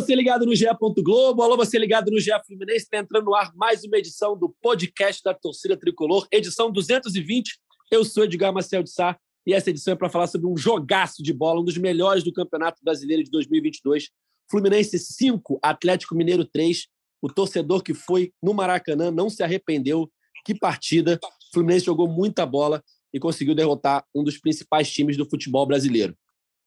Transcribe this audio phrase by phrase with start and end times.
[0.00, 0.64] você ligado no GE.
[1.02, 2.84] Globo, alô, você ligado no GE Fluminense.
[2.84, 7.58] Está entrando no ar mais uma edição do podcast da Torcida Tricolor, edição 220.
[7.90, 11.22] Eu sou Edgar Marcel de Sá e essa edição é para falar sobre um jogaço
[11.22, 14.08] de bola, um dos melhores do Campeonato Brasileiro de 2022.
[14.50, 16.86] Fluminense 5, Atlético Mineiro 3.
[17.20, 20.10] O torcedor que foi no Maracanã não se arrependeu.
[20.46, 21.20] Que partida!
[21.22, 22.82] O Fluminense jogou muita bola
[23.12, 26.16] e conseguiu derrotar um dos principais times do futebol brasileiro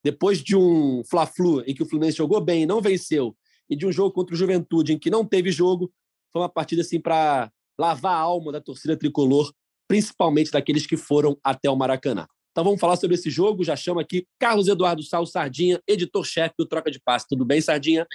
[0.04, 3.36] depois de um Fla-Flu em que o Fluminense jogou bem e não venceu,
[3.70, 5.92] e de um jogo contra o Juventude em que não teve jogo,
[6.32, 9.54] foi uma partida assim para lavar a alma da torcida tricolor,
[9.88, 12.28] principalmente daqueles que foram até o Maracanã.
[12.52, 13.64] Então vamos falar sobre esse jogo.
[13.64, 17.26] Já chamo aqui Carlos Eduardo Sal Sardinha, editor-chefe do Troca de Passe.
[17.28, 18.06] Tudo bem, Sardinha?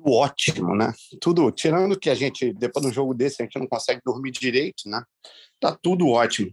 [0.00, 0.92] Ótimo, né?
[1.20, 4.30] Tudo, tirando que a gente, depois de um jogo desse, a gente não consegue dormir
[4.30, 5.02] direito, né?
[5.58, 6.52] Tá tudo ótimo.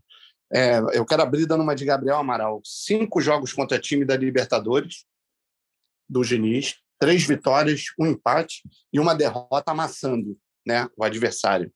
[0.53, 2.61] É, eu quero abrir dando uma de Gabriel Amaral.
[2.63, 5.05] Cinco jogos contra time da Libertadores,
[6.07, 11.73] do Diniz, três vitórias, um empate e uma derrota amassando né, o adversário.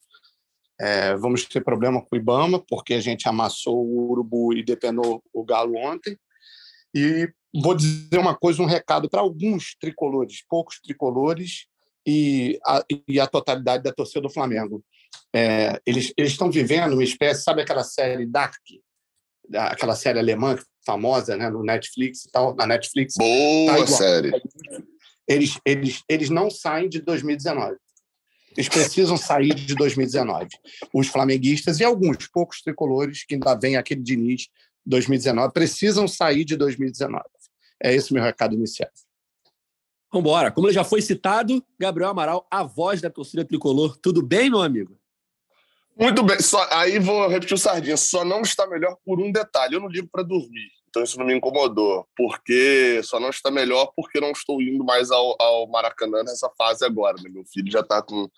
[0.79, 5.23] É, vamos ter problema com o Ibama, porque a gente amassou o Urubu e depenou
[5.33, 6.15] o Galo ontem.
[6.93, 7.27] E
[7.63, 11.67] vou dizer uma coisa, um recado para alguns tricolores, poucos tricolores,
[12.07, 14.81] e a, e a totalidade da torcida do Flamengo.
[15.33, 18.61] É, eles estão vivendo uma espécie, sabe aquela série Dark,
[19.53, 23.15] aquela série alemã famosa, né, no Netflix e tal, na Netflix.
[23.17, 24.31] Boa tá série.
[25.27, 27.75] Eles, eles, eles não saem de 2019.
[28.55, 30.47] Eles precisam sair de 2019.
[30.93, 34.47] Os flamenguistas e alguns poucos tricolores que ainda vem aquele Diniz
[34.85, 37.23] 2019 precisam sair de 2019.
[37.83, 38.89] É esse o meu recado inicial.
[40.11, 40.51] Vamos embora.
[40.51, 43.97] Como já foi citado, Gabriel Amaral, a voz da torcida tricolor.
[43.97, 44.97] Tudo bem, meu amigo?
[45.99, 46.39] Muito bem.
[46.39, 47.97] Só, aí vou repetir o Sardinha.
[47.97, 49.75] Só não está melhor por um detalhe.
[49.75, 50.69] Eu não ligo para dormir.
[50.89, 52.07] Então isso não me incomodou.
[52.15, 56.85] Porque só não está melhor porque não estou indo mais ao, ao Maracanã nessa fase
[56.85, 57.17] agora.
[57.21, 57.29] Né?
[57.29, 58.29] Meu filho já está com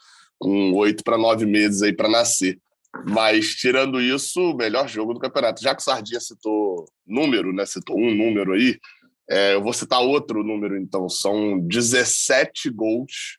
[0.74, 2.60] oito para nove meses aí para nascer.
[3.06, 5.62] Mas, tirando isso, melhor jogo do campeonato.
[5.62, 7.66] Já que o Sardinha citou número, né?
[7.66, 8.80] Citou um número aí,
[9.30, 11.08] é, eu vou citar outro número, então.
[11.08, 13.38] São 17 gols,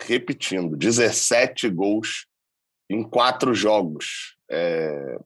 [0.00, 2.26] repetindo, 17 gols
[2.90, 4.36] em quatro jogos.
[4.50, 5.16] É,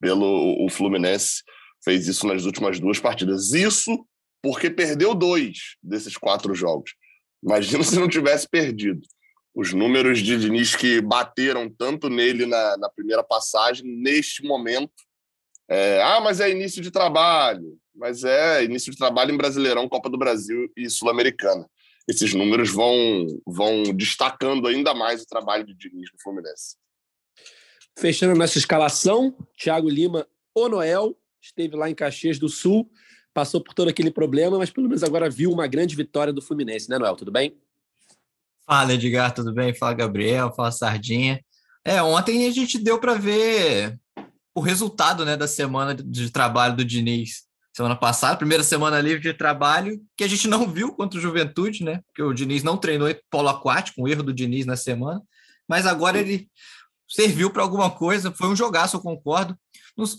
[0.00, 1.42] pelo o Fluminense
[1.84, 3.52] fez isso nas últimas duas partidas.
[3.52, 4.04] Isso
[4.42, 6.92] porque perdeu dois desses quatro jogos.
[7.42, 9.06] Imagina se não tivesse perdido.
[9.54, 14.92] Os números de Diniz que bateram tanto nele na, na primeira passagem, neste momento.
[15.68, 20.10] É, ah, mas é início de trabalho mas é início de trabalho em Brasileirão, Copa
[20.10, 21.68] do Brasil e Sul-Americana.
[22.08, 26.76] Esses números vão, vão destacando ainda mais o trabalho de Diniz no Fluminense.
[27.98, 32.90] Fechando nossa escalação, Thiago Lima, o Noel, esteve lá em Caxias do Sul,
[33.32, 36.90] passou por todo aquele problema, mas pelo menos agora viu uma grande vitória do Fluminense,
[36.90, 37.16] né, Noel?
[37.16, 37.56] Tudo bem?
[38.66, 39.74] Fala, Edgar, tudo bem?
[39.74, 41.42] Fala, Gabriel, fala, Sardinha.
[41.84, 43.98] É, ontem a gente deu para ver
[44.54, 47.44] o resultado né, da semana de trabalho do Diniz
[47.74, 51.82] semana passada, primeira semana livre de trabalho, que a gente não viu contra o Juventude,
[51.82, 52.00] né?
[52.06, 55.20] Porque o Diniz não treinou polo aquático, um erro do Diniz na semana,
[55.68, 56.48] mas agora ele
[57.08, 59.58] serviu para alguma coisa, foi um jogaço, eu concordo.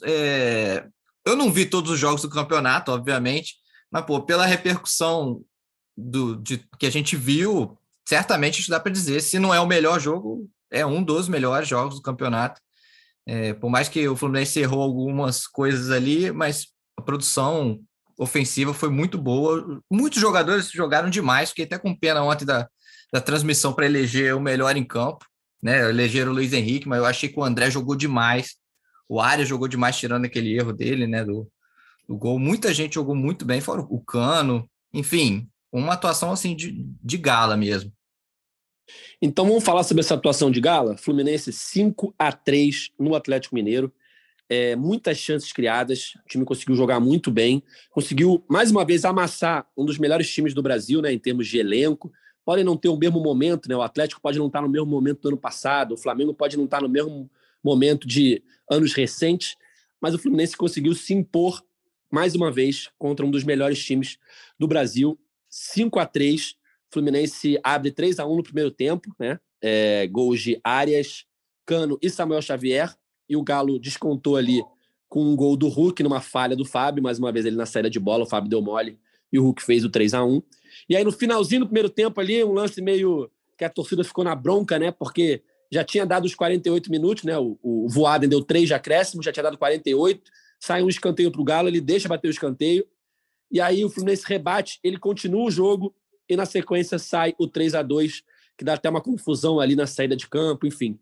[0.03, 0.85] É,
[1.25, 3.55] eu não vi todos os jogos do campeonato, obviamente,
[3.89, 5.41] mas pô, pela repercussão
[5.95, 9.67] do, de, que a gente viu, certamente isso dá para dizer, se não é o
[9.67, 12.59] melhor jogo, é um dos melhores jogos do campeonato.
[13.25, 16.74] É, por mais que o Fluminense errou algumas coisas ali, mas
[17.05, 17.79] produção
[18.17, 19.81] ofensiva foi muito boa.
[19.89, 22.67] Muitos jogadores jogaram demais, fiquei até com pena ontem da,
[23.11, 25.25] da transmissão para eleger o melhor em campo,
[25.61, 25.89] né?
[25.89, 28.55] Elegeram o Luiz Henrique, mas eu achei que o André jogou demais.
[29.07, 31.23] O Arias jogou demais, tirando aquele erro dele, né?
[31.23, 31.49] Do,
[32.07, 32.39] do gol.
[32.39, 37.55] Muita gente jogou muito bem, fora o Cano, enfim, uma atuação assim de, de gala
[37.55, 37.91] mesmo.
[39.21, 40.97] Então vamos falar sobre essa atuação de gala?
[40.97, 43.91] Fluminense 5 a 3 no Atlético Mineiro
[44.49, 49.67] é, muitas chances criadas, o time conseguiu jogar muito bem, conseguiu mais uma vez amassar
[49.75, 52.11] um dos melhores times do Brasil, né, em termos de elenco.
[52.43, 53.75] Podem não ter o mesmo momento, né?
[53.75, 56.65] O Atlético pode não estar no mesmo momento do ano passado, o Flamengo pode não
[56.65, 57.29] estar no mesmo
[57.63, 59.55] momento de anos recentes,
[59.99, 61.63] mas o Fluminense conseguiu se impor
[62.11, 64.19] mais uma vez contra um dos melhores times
[64.59, 65.19] do Brasil,
[65.49, 66.55] 5 a 3
[66.91, 69.39] Fluminense abre 3 a 1 no primeiro tempo, né?
[69.61, 71.25] É, gols de Arias,
[71.65, 72.95] Cano e Samuel Xavier
[73.29, 74.63] e o Galo descontou ali
[75.07, 77.89] com um gol do Hulk numa falha do Fábio, mais uma vez ele na saída
[77.89, 78.99] de bola, o Fábio deu mole
[79.31, 80.41] e o Hulk fez o 3 a 1
[80.89, 84.23] E aí no finalzinho do primeiro tempo ali, um lance meio que a torcida ficou
[84.23, 84.91] na bronca, né?
[84.91, 85.41] Porque
[85.71, 87.37] já tinha dado os 48 minutos, né?
[87.37, 90.21] O, o Voaden deu três de acréscimo, já tinha dado 48,
[90.59, 92.85] sai um escanteio para o Galo, ele deixa bater o escanteio,
[93.51, 95.93] e aí o Fluminense rebate, ele continua o jogo,
[96.27, 98.23] e na sequência sai o 3 a 2
[98.57, 100.97] que dá até uma confusão ali na saída de campo, enfim.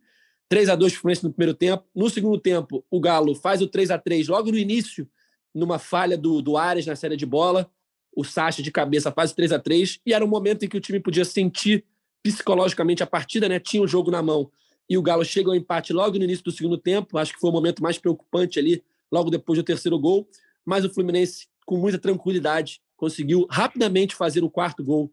[0.50, 1.84] 3 a 2 Fluminense no primeiro tempo.
[1.96, 5.08] No segundo tempo, o Galo faz o 3 a 3 logo no início,
[5.54, 7.70] numa falha do, do Ares na saída de bola.
[8.16, 10.78] O Sacha de cabeça faz o 3 a 3 e era um momento em que
[10.78, 11.86] o time podia sentir
[12.22, 13.60] psicologicamente a partida, né?
[13.60, 14.52] Tinha o jogo na mão.
[14.90, 17.18] E o Galo chega ao empate logo no início do segundo tempo.
[17.18, 20.28] Acho que foi o momento mais preocupante ali, logo depois do terceiro gol.
[20.66, 25.12] Mas o Fluminense, com muita tranquilidade, conseguiu rapidamente fazer o quarto gol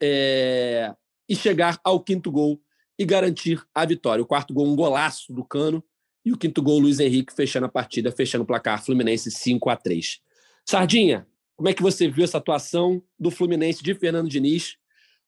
[0.00, 0.94] é...
[1.28, 2.60] e chegar ao quinto gol
[2.98, 4.22] e garantir a vitória.
[4.22, 5.84] O quarto gol, um golaço do Cano.
[6.24, 9.76] E o quinto gol, Luiz Henrique fechando a partida, fechando o placar Fluminense 5 a
[9.76, 10.20] 3
[10.66, 14.76] Sardinha, como é que você viu essa atuação do Fluminense de Fernando Diniz?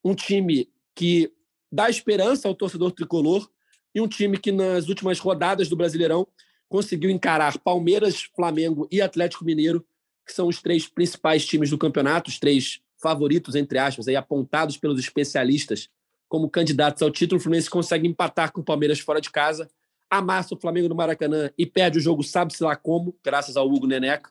[0.04, 1.32] Um time que
[1.72, 3.48] dá esperança ao torcedor tricolor
[3.94, 6.26] e um time que nas últimas rodadas do Brasileirão
[6.68, 9.84] conseguiu encarar Palmeiras, Flamengo e Atlético Mineiro,
[10.26, 14.76] que são os três principais times do campeonato, os três favoritos, entre aspas, aí, apontados
[14.76, 15.88] pelos especialistas
[16.30, 17.38] como candidatos ao título.
[17.38, 19.68] O Fluminense consegue empatar com o Palmeiras fora de casa,
[20.08, 23.86] amassa o Flamengo no Maracanã e perde o jogo, sabe-se lá como, graças ao Hugo
[23.86, 24.30] Neneca.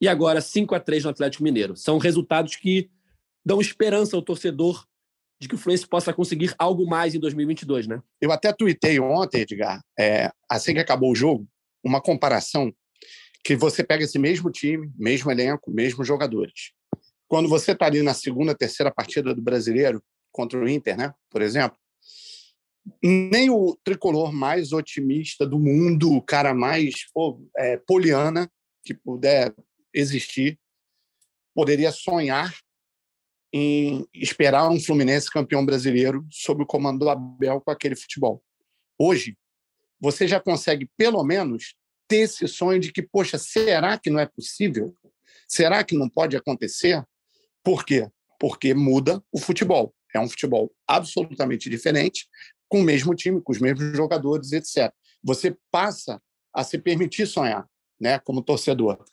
[0.00, 1.76] E agora 5 a 3 no Atlético Mineiro.
[1.76, 2.90] São resultados que
[3.44, 4.86] dão esperança ao torcedor
[5.40, 8.02] de que o Fluminense possa conseguir algo mais em 2022, né?
[8.20, 11.48] Eu até tuitei ontem, Edgar, é, assim que acabou o jogo,
[11.82, 12.70] uma comparação
[13.42, 16.72] que você pega esse mesmo time, mesmo elenco, mesmos jogadores.
[17.26, 21.14] Quando você está ali na segunda, terceira partida do Brasileiro contra o Inter, né?
[21.30, 21.78] Por exemplo,
[23.02, 28.50] nem o tricolor mais otimista do mundo, o cara mais pô, é, poliana
[28.84, 29.54] que puder
[29.92, 30.58] existir,
[31.54, 32.54] poderia sonhar
[33.52, 38.42] em esperar um Fluminense campeão brasileiro sob o comando do Abel com aquele futebol.
[38.98, 39.36] Hoje,
[40.00, 41.74] você já consegue, pelo menos,
[42.08, 44.94] ter esse sonho de que, poxa, será que não é possível?
[45.46, 47.04] Será que não pode acontecer?
[47.62, 48.08] Por quê?
[48.38, 49.94] Porque muda o futebol.
[50.14, 52.26] É um futebol absolutamente diferente,
[52.68, 54.92] com o mesmo time, com os mesmos jogadores, etc.
[55.22, 56.20] Você passa
[56.54, 57.66] a se permitir sonhar,
[58.00, 59.04] né, como torcedor.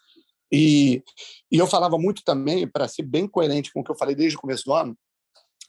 [0.51, 1.03] E,
[1.51, 4.37] e eu falava muito também, para ser bem coerente com o que eu falei desde
[4.37, 4.97] o começo do ano,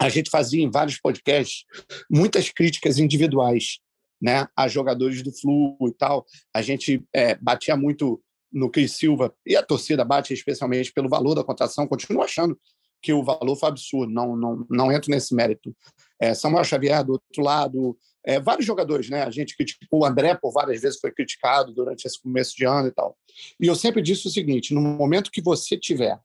[0.01, 1.65] a gente fazia em vários podcasts
[2.09, 3.81] muitas críticas individuais
[4.21, 6.25] né, a jogadores do Flu e tal.
[6.55, 8.23] A gente é, batia muito
[8.53, 12.59] no Cris Silva, e a torcida bate especialmente pelo valor da contratação, continuo achando
[13.01, 15.75] que o valor foi absurdo, não, não, não entro nesse mérito.
[16.21, 19.23] É, Samuel Xavier do outro lado, é, vários jogadores, né?
[19.23, 22.89] A gente criticou o André por várias vezes, foi criticado durante esse começo de ano
[22.89, 23.17] e tal.
[23.61, 26.19] E eu sempre disse o seguinte: no momento que você tiver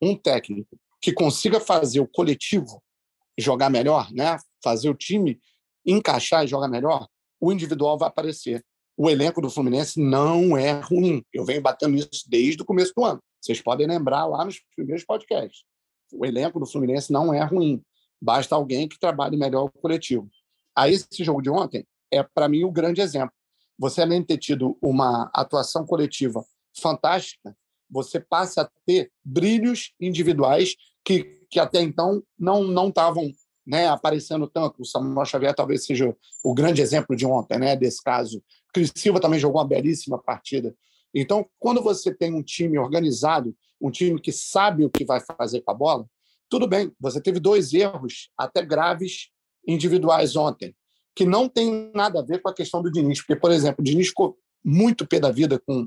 [0.00, 2.82] um técnico que consiga fazer o coletivo
[3.38, 4.38] jogar melhor, né?
[4.62, 5.38] Fazer o time
[5.86, 7.06] encaixar e jogar melhor,
[7.40, 8.64] o individual vai aparecer.
[8.96, 11.24] O elenco do Fluminense não é ruim.
[11.32, 13.22] Eu venho batendo isso desde o começo do ano.
[13.40, 15.62] Vocês podem lembrar lá nos primeiros podcasts.
[16.12, 17.82] O elenco do Fluminense não é ruim.
[18.20, 20.28] Basta alguém que trabalhe melhor o coletivo.
[20.76, 23.32] Aí, esse jogo de ontem é, para mim, o grande exemplo.
[23.78, 26.44] Você, além de ter tido uma atuação coletiva
[26.80, 27.56] fantástica,
[27.90, 30.74] você passa a ter brilhos individuais
[31.04, 33.30] que, que até então não estavam
[33.66, 34.82] né, aparecendo tanto.
[34.82, 38.42] O Samuel Xavier talvez seja o grande exemplo de ontem, né, desse caso.
[38.72, 40.74] Cris Silva também jogou uma belíssima partida.
[41.20, 45.60] Então, quando você tem um time organizado, um time que sabe o que vai fazer
[45.62, 46.06] com a bola,
[46.48, 49.28] tudo bem, você teve dois erros até graves
[49.66, 50.74] individuais ontem,
[51.14, 53.20] que não tem nada a ver com a questão do Diniz.
[53.20, 55.86] Porque, por exemplo, o Diniz ficou muito pé da vida com,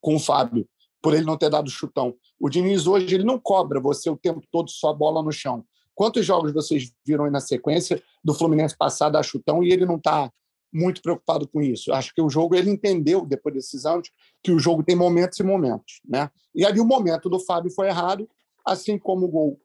[0.00, 0.68] com o Fábio,
[1.00, 2.14] por ele não ter dado chutão.
[2.38, 5.64] O Diniz hoje ele não cobra você o tempo todo só bola no chão.
[5.94, 9.96] Quantos jogos vocês viram aí na sequência do Fluminense passar dar chutão e ele não
[9.96, 10.30] está
[10.72, 11.92] muito preocupado com isso?
[11.92, 14.10] Acho que o jogo ele entendeu depois desses anos
[14.42, 16.30] que o jogo tem momentos e momentos, né?
[16.54, 18.28] E ali o momento do Fábio foi errado,
[18.64, 19.60] assim como o gol,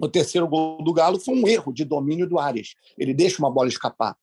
[0.00, 2.74] o terceiro gol do Galo foi um erro de domínio do Ares.
[2.96, 4.16] Ele deixa uma bola escapar.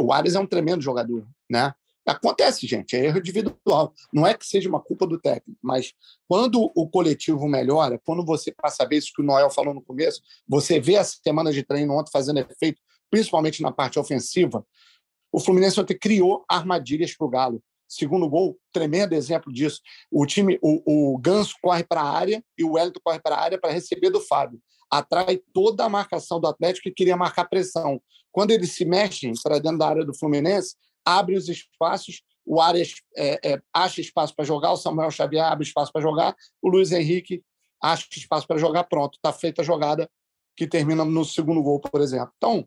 [0.00, 1.72] O Ares é um tremendo jogador, né?
[2.04, 3.92] Acontece, gente, é erro individual.
[4.12, 5.92] Não é que seja uma culpa do técnico, mas
[6.28, 9.82] quando o coletivo melhora, quando você passa a ver isso que o Noel falou no
[9.82, 14.64] começo, você vê as semanas de treino ontem fazendo efeito, principalmente na parte ofensiva,
[15.36, 17.62] o Fluminense ontem criou armadilhas para o Galo.
[17.86, 19.82] Segundo gol, tremendo exemplo disso.
[20.10, 23.42] O time, o, o Ganso corre para a área e o Wellington corre para a
[23.42, 24.58] área para receber do Fábio.
[24.90, 28.00] Atrai toda a marcação do Atlético que queria marcar pressão.
[28.32, 30.74] Quando eles se mexem para dentro da área do Fluminense,
[31.04, 35.66] abre os espaços, o Arias é, é, acha espaço para jogar, o Samuel Xavier abre
[35.66, 37.42] espaço para jogar, o Luiz Henrique
[37.82, 40.08] acha espaço para jogar, pronto, está feita a jogada
[40.56, 42.32] que termina no segundo gol, por exemplo.
[42.38, 42.66] Então,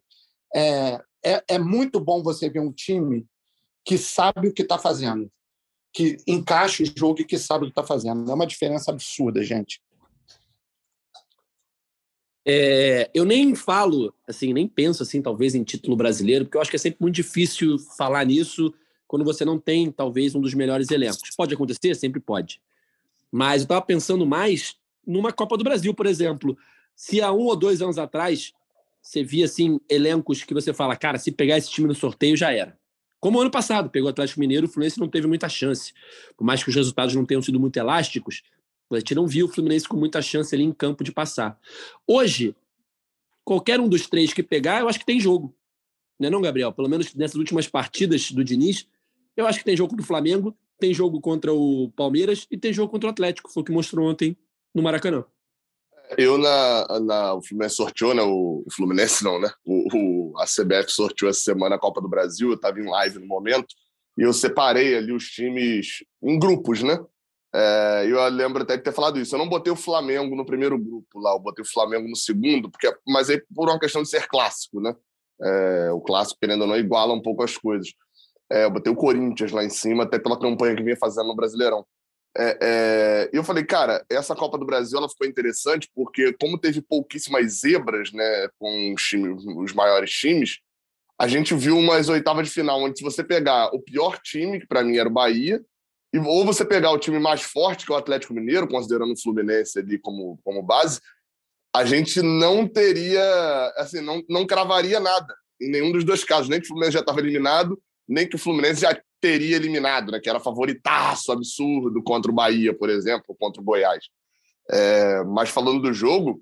[0.54, 3.26] é, é, é muito bom você ver um time
[3.86, 5.32] que sabe o que está fazendo,
[5.94, 8.30] que encaixa o jogo e que sabe o que está fazendo.
[8.30, 9.82] É uma diferença absurda, gente.
[12.46, 16.70] É, eu nem falo, assim, nem penso, assim, talvez em título brasileiro, porque eu acho
[16.70, 18.74] que é sempre muito difícil falar nisso
[19.08, 21.32] quando você não tem, talvez, um dos melhores elencos.
[21.36, 21.96] Pode acontecer?
[21.96, 22.62] Sempre pode.
[23.32, 24.76] Mas eu estava pensando mais
[25.06, 26.58] numa Copa do Brasil, por exemplo.
[26.96, 28.54] Se há um ou dois anos atrás
[29.02, 32.52] você via assim elencos que você fala, cara, se pegar esse time no sorteio já
[32.52, 32.78] era.
[33.20, 35.94] Como ano passado, pegou o Atlético Mineiro, o Fluminense não teve muita chance.
[36.38, 38.44] Por mais que os resultados não tenham sido muito elásticos,
[38.92, 41.60] a gente não viu o Fluminense com muita chance ali em campo de passar.
[42.08, 42.56] Hoje,
[43.44, 45.54] qualquer um dos três que pegar, eu acho que tem jogo.
[46.20, 46.72] Não é não, Gabriel?
[46.72, 48.88] Pelo menos nessas últimas partidas do Diniz,
[49.36, 52.92] eu acho que tem jogo do Flamengo, tem jogo contra o Palmeiras e tem jogo
[52.92, 54.36] contra o Atlético, foi o que mostrou ontem
[54.74, 55.26] no Maracanã.
[56.18, 58.22] Eu, na, na, o Fluminense sorteou, né?
[58.24, 59.50] O, o Fluminense não, né?
[59.64, 63.20] O, o, a CBF sorteou essa semana a Copa do Brasil, eu estava em live
[63.20, 63.68] no momento,
[64.18, 67.00] e eu separei ali os times em grupos, né?
[67.54, 69.36] É, eu lembro até de ter falado isso.
[69.36, 72.70] Eu não botei o Flamengo no primeiro grupo lá, eu botei o Flamengo no segundo,
[72.70, 74.96] porque, mas aí por uma questão de ser clássico, né?
[75.42, 77.94] É, o clássico, querendo ou não, iguala um pouco as coisas.
[78.52, 81.36] É, eu botei o Corinthians lá em cima, até pela campanha que vinha fazendo no
[81.36, 81.86] Brasileirão.
[82.38, 86.82] É, é, eu falei, cara, essa Copa do Brasil ela ficou interessante porque, como teve
[86.82, 90.60] pouquíssimas zebras né, com os, os maiores times,
[91.20, 94.68] a gente viu umas oitavas de final, onde se você pegar o pior time, que
[94.68, 95.62] para mim era o Bahia,
[96.14, 99.22] e, ou você pegar o time mais forte, que é o Atlético Mineiro, considerando o
[99.22, 101.02] Fluminense ali como, como base,
[101.76, 106.60] a gente não teria, assim, não, não cravaria nada em nenhum dos dois casos, nem
[106.60, 110.20] que o Fluminense já estava eliminado, nem que o Fluminense já teria eliminado, né?
[110.20, 114.06] Que era favoritaço absurdo contra o Bahia, por exemplo, contra o Goiás.
[114.72, 116.42] É, mas falando do jogo,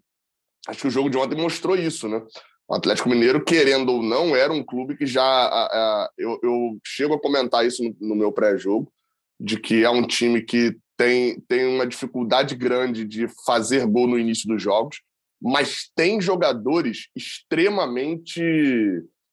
[0.67, 2.21] acho que o jogo de ontem mostrou isso, né?
[2.67, 5.23] O Atlético Mineiro, querendo ou não, era um clube que já.
[5.23, 8.91] A, a, eu, eu, chego a comentar isso no, no meu pré-jogo,
[9.39, 14.19] de que é um time que tem, tem uma dificuldade grande de fazer gol no
[14.19, 15.01] início dos jogos,
[15.41, 18.41] mas tem jogadores extremamente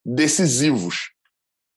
[0.04, 1.13] decisivos.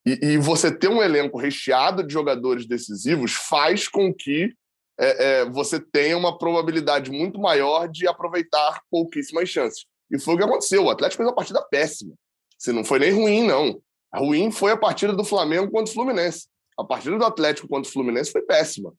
[0.07, 4.53] E, e, você ter um elenco recheado de jogadores decisivos faz com que
[4.97, 9.85] é, é, você tenha uma probabilidade muito maior de aproveitar pouquíssimas chances.
[10.09, 10.85] E foi o que aconteceu.
[10.85, 12.13] O Atlético fez uma partida péssima.
[12.57, 13.81] Se não foi nem ruim, não.
[14.09, 16.47] A ruim foi a partida do Flamengo contra o Fluminense.
[16.79, 18.93] A partida do Atlético contra o Fluminense foi péssima.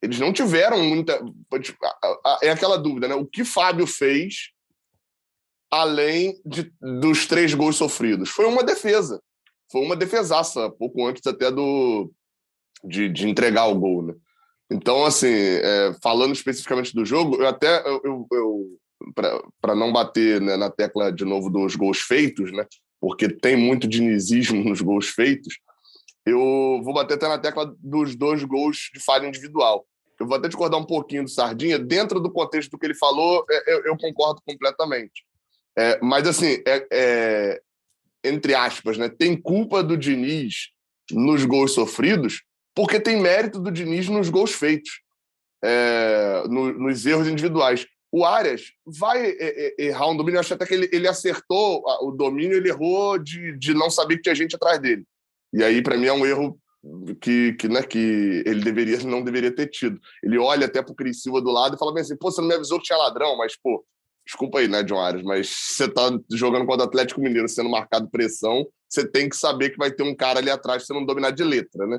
[0.00, 1.20] Eles não tiveram muita.
[2.40, 3.16] É aquela dúvida, né?
[3.16, 4.52] O que Fábio fez
[5.72, 8.30] além de, dos três gols sofridos?
[8.30, 9.20] Foi uma defesa
[9.72, 12.12] foi uma defesaça, pouco antes até do
[12.84, 14.14] de, de entregar o gol, né?
[14.70, 18.78] Então, assim, é, falando especificamente do jogo, eu até eu, eu,
[19.60, 22.66] para não bater né, na tecla de novo dos gols feitos, né?
[23.00, 25.54] Porque tem muito dinizismo nos gols feitos.
[26.24, 29.84] Eu vou bater até na tecla dos dois gols de falha individual.
[30.18, 31.78] Eu vou até discordar um pouquinho do Sardinha.
[31.78, 35.24] Dentro do contexto do que ele falou, é, eu, eu concordo completamente.
[35.76, 37.62] É, mas, assim, é, é,
[38.24, 40.70] entre aspas, né, tem culpa do Diniz
[41.10, 42.42] nos gols sofridos,
[42.74, 45.00] porque tem mérito do Diniz nos gols feitos,
[45.62, 47.86] é, no, nos erros individuais.
[48.10, 49.34] O Arias vai
[49.78, 53.56] errar um domínio, eu acho até que ele, ele acertou o domínio, ele errou de,
[53.56, 55.04] de não saber que tinha gente atrás dele.
[55.52, 56.58] E aí, para mim, é um erro
[57.20, 59.98] que, que, né, que ele deveria não deveria ter tido.
[60.22, 62.48] Ele olha até pro Cris Silva do lado e fala bem assim, pô, você não
[62.48, 63.84] me avisou que tinha ladrão, mas, pô,
[64.26, 68.08] Desculpa aí, né, John Arias, mas você tá jogando contra o Atlético Mineiro sendo marcado
[68.08, 71.30] pressão, você tem que saber que vai ter um cara ali atrás você não dominar
[71.30, 71.98] de letra, né?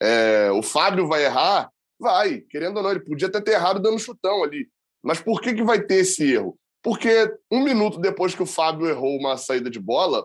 [0.00, 1.70] É, o Fábio vai errar?
[1.98, 4.68] Vai, querendo ou não, ele podia até ter errado dando chutão ali.
[5.02, 6.58] Mas por que, que vai ter esse erro?
[6.82, 10.24] Porque um minuto depois que o Fábio errou uma saída de bola,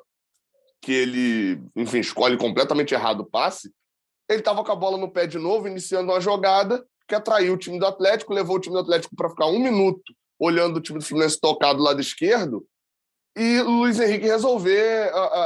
[0.81, 3.71] que ele, enfim, escolhe completamente errado o passe,
[4.29, 7.57] ele estava com a bola no pé de novo, iniciando uma jogada que atraiu o
[7.57, 10.99] time do Atlético, levou o time do Atlético para ficar um minuto olhando o time
[10.99, 12.65] do Fluminense tocar do lado esquerdo
[13.35, 15.43] e o Luiz Henrique resolver a, a,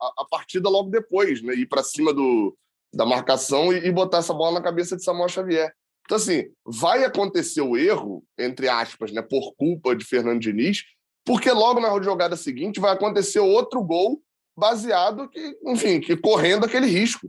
[0.00, 1.54] a, a partida logo depois, né?
[1.54, 2.56] Ir para cima do,
[2.92, 5.74] da marcação e, e, botar essa bola na cabeça de Samuel Xavier.
[6.04, 10.84] Então, assim, vai acontecer o erro, entre aspas, né, por culpa de Fernando Diniz,
[11.24, 14.22] porque logo na jogada seguinte vai acontecer outro gol
[14.56, 17.28] baseado que, enfim, que correndo aquele risco.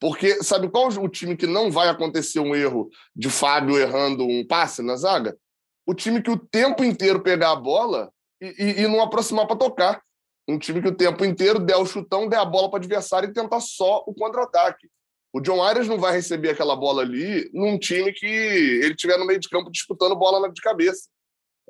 [0.00, 4.44] Porque sabe qual o time que não vai acontecer um erro de Fábio errando um
[4.46, 5.36] passe na zaga?
[5.86, 8.10] O time que o tempo inteiro pegar a bola
[8.40, 10.02] e, e, e não aproximar para tocar.
[10.46, 13.28] Um time que o tempo inteiro der o chutão, der a bola para o adversário
[13.28, 14.88] e tentar só o contra-ataque.
[15.32, 19.26] O John Arias não vai receber aquela bola ali num time que ele tiver no
[19.26, 21.08] meio de campo disputando bola de cabeça.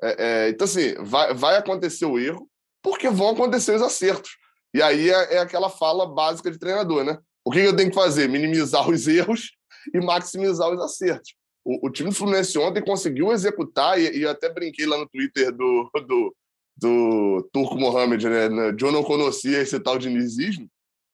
[0.01, 2.49] É, é, então, assim, vai, vai acontecer o erro,
[2.83, 4.31] porque vão acontecer os acertos.
[4.73, 7.17] E aí é, é aquela fala básica de treinador, né?
[7.45, 8.27] O que eu tenho que fazer?
[8.27, 9.51] Minimizar os erros
[9.93, 11.33] e maximizar os acertos
[11.65, 15.51] o, o time do Fluminense ontem conseguiu executar, e, e até brinquei lá no Twitter
[15.51, 16.35] do, do,
[16.77, 18.71] do Turco Mohamed, né?
[18.71, 20.69] De eu não conhecia esse tal dinizismo,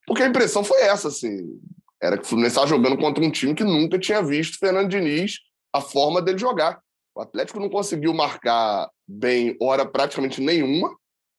[0.06, 1.58] porque a impressão foi essa, assim.
[2.02, 5.40] Era que o Fluminense estava jogando contra um time que nunca tinha visto Fernando Diniz,
[5.72, 6.82] a forma dele jogar.
[7.16, 10.94] O Atlético não conseguiu marcar bem hora praticamente nenhuma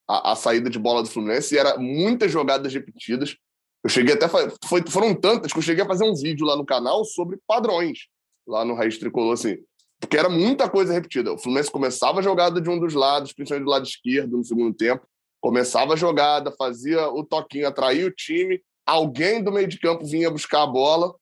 [0.08, 3.36] a, a saída de bola do Fluminense e era muitas jogadas repetidas.
[3.82, 6.64] Eu cheguei até foi, foram tantas que eu cheguei a fazer um vídeo lá no
[6.64, 8.06] canal sobre padrões
[8.46, 9.58] lá no Raiz Tricolor assim,
[10.00, 11.32] porque era muita coisa repetida.
[11.32, 14.74] O Fluminense começava a jogada de um dos lados, principalmente do lado esquerdo no segundo
[14.74, 15.06] tempo,
[15.40, 20.30] começava a jogada, fazia o toquinho, atraía o time, alguém do meio de campo vinha
[20.30, 21.14] buscar a bola.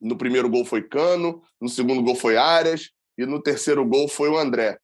[0.00, 4.28] No primeiro gol foi Cano, no segundo gol foi Arias e no terceiro gol foi
[4.28, 4.78] o André.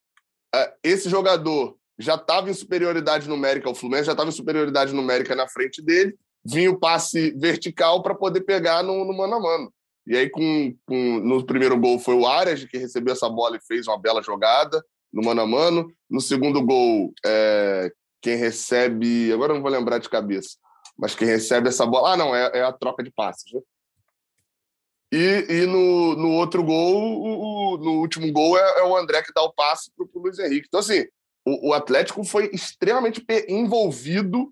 [0.55, 5.35] É, esse jogador já estava em superioridade numérica, o Fluminense já estava em superioridade numérica
[5.35, 9.73] na frente dele, vinha o passe vertical para poder pegar no, no, mano a mano.
[10.07, 13.67] E aí, com, com, no primeiro gol foi o Arias que recebeu essa bola e
[13.67, 15.93] fez uma bela jogada no mano a mano.
[16.11, 19.33] No segundo gol, é, quem recebe.
[19.33, 20.57] Agora não vou lembrar de cabeça,
[20.99, 22.15] mas quem recebe essa bola.
[22.15, 23.61] Ah, não, é, é a troca de passes, né?
[25.13, 29.23] E, e no, no outro gol, o, o, no último gol, é, é, o André
[29.23, 30.67] que dá o passe para o Luiz Henrique.
[30.67, 31.05] Então, assim,
[31.45, 34.51] o, o Atlético foi extremamente envolvido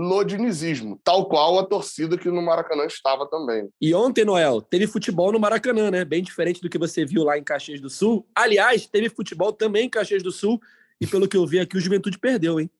[0.00, 3.68] no dinizismo, tal qual a torcida que no Maracanã estava também.
[3.80, 6.04] E ontem, Noel, teve futebol no Maracanã, né?
[6.04, 8.26] Bem diferente do que você viu lá em Caxias do Sul.
[8.34, 10.60] Aliás, teve futebol também em Caxias do Sul,
[11.00, 12.70] e pelo que eu vi aqui, o Juventude perdeu, hein?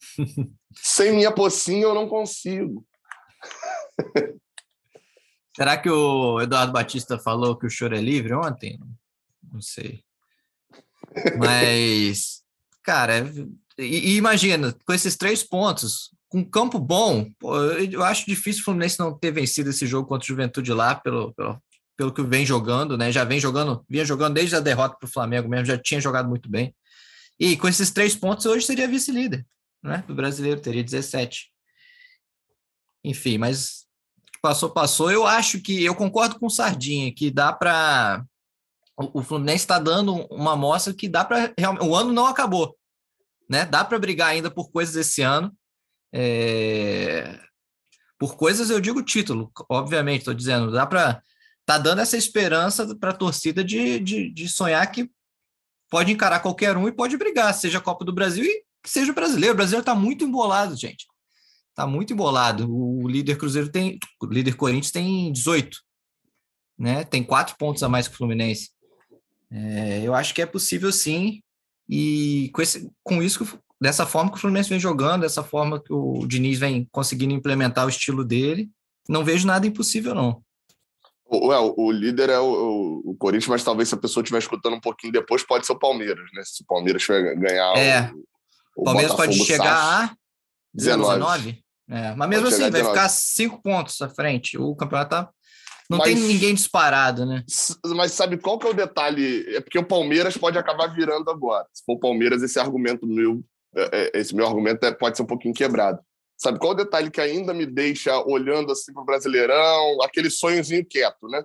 [0.74, 2.86] Sem minha pocinha eu não consigo.
[5.54, 8.80] Será que o Eduardo Batista falou que o choro é livre ontem?
[9.52, 10.02] Não sei.
[11.38, 12.42] Mas,
[12.82, 13.30] cara,
[13.76, 18.64] e, e imagina, com esses três pontos, com campo bom, pô, eu acho difícil o
[18.64, 21.62] Fluminense não ter vencido esse jogo contra o Juventude lá, pelo, pelo,
[21.94, 23.12] pelo que vem jogando, né?
[23.12, 26.30] Já vem jogando, vinha jogando desde a derrota para o Flamengo mesmo, já tinha jogado
[26.30, 26.74] muito bem.
[27.38, 29.44] E com esses três pontos, hoje seria vice-líder,
[29.82, 30.02] né?
[30.08, 31.52] Do brasileiro, teria 17.
[33.04, 33.84] Enfim, mas
[34.40, 35.12] passou, passou.
[35.12, 38.24] Eu acho que eu concordo com o Sardinha, que dá para.
[38.96, 41.52] O Fluminense está dando uma amostra que dá para.
[41.82, 42.74] O ano não acabou.
[43.50, 43.66] Né?
[43.66, 45.54] Dá para brigar ainda por coisas esse ano.
[46.12, 47.40] É...
[48.18, 51.22] Por coisas eu digo título, obviamente, estou dizendo, dá para
[51.64, 55.10] tá dando essa esperança para a torcida de, de, de, sonhar que
[55.90, 59.14] pode encarar qualquer um e pode brigar, seja a Copa do Brasil e seja o
[59.14, 59.54] brasileiro.
[59.54, 61.06] O brasileiro está muito embolado, gente.
[61.70, 62.70] Está muito embolado.
[62.70, 63.98] O líder Cruzeiro tem.
[64.20, 65.78] O líder Corinthians tem 18.
[66.78, 67.04] Né?
[67.04, 68.70] Tem quatro pontos a mais que o Fluminense.
[69.50, 71.42] É, eu acho que é possível sim.
[71.88, 73.46] E com, esse, com isso,
[73.82, 77.84] dessa forma que o Fluminense vem jogando, dessa forma que o Diniz vem conseguindo implementar
[77.84, 78.70] o estilo dele,
[79.08, 80.40] não vejo nada impossível, não.
[81.28, 84.80] Ué, o líder é o, o, Corinthians, mas talvez se a pessoa estiver escutando um
[84.80, 86.42] pouquinho depois, pode ser o Palmeiras, né?
[86.44, 88.12] Se o Palmeiras ganhar é.
[88.76, 90.16] o, o Palmeiras Botafogo pode chegar a
[90.72, 91.18] 19.
[91.18, 91.64] 19?
[91.90, 94.56] É, mas mesmo pode assim, vai ficar cinco pontos à frente.
[94.58, 95.30] O campeonato tá...
[95.90, 97.42] não mas, tem ninguém disparado, né?
[97.96, 99.56] Mas sabe qual que é o detalhe?
[99.56, 101.66] É porque o Palmeiras pode acabar virando agora.
[101.72, 103.42] Se for o Palmeiras, esse argumento meu
[104.14, 105.98] esse meu argumento é, pode ser um pouquinho quebrado.
[106.36, 110.84] Sabe qual o detalhe que ainda me deixa olhando assim para o Brasileirão, aquele sonhozinho
[110.84, 111.42] quieto, né?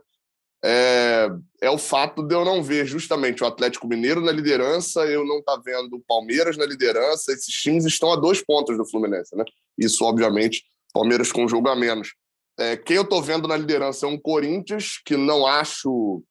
[0.63, 1.29] É,
[1.61, 5.41] é, o fato de eu não ver justamente o Atlético Mineiro na liderança, eu não
[5.41, 9.45] tá vendo o Palmeiras na liderança, esses times estão a dois pontos do Fluminense, né?
[9.77, 12.15] Isso, obviamente, Palmeiras com um jogo a menos.
[12.59, 16.23] É, quem eu tô vendo na liderança é um Corinthians, que não acho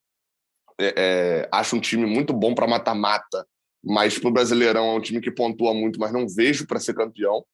[0.78, 3.46] é, é acho um time muito bom para mata-mata
[3.86, 6.92] mas para o Brasileirão é um time que pontua muito, mas não vejo para ser
[6.92, 7.44] campeão.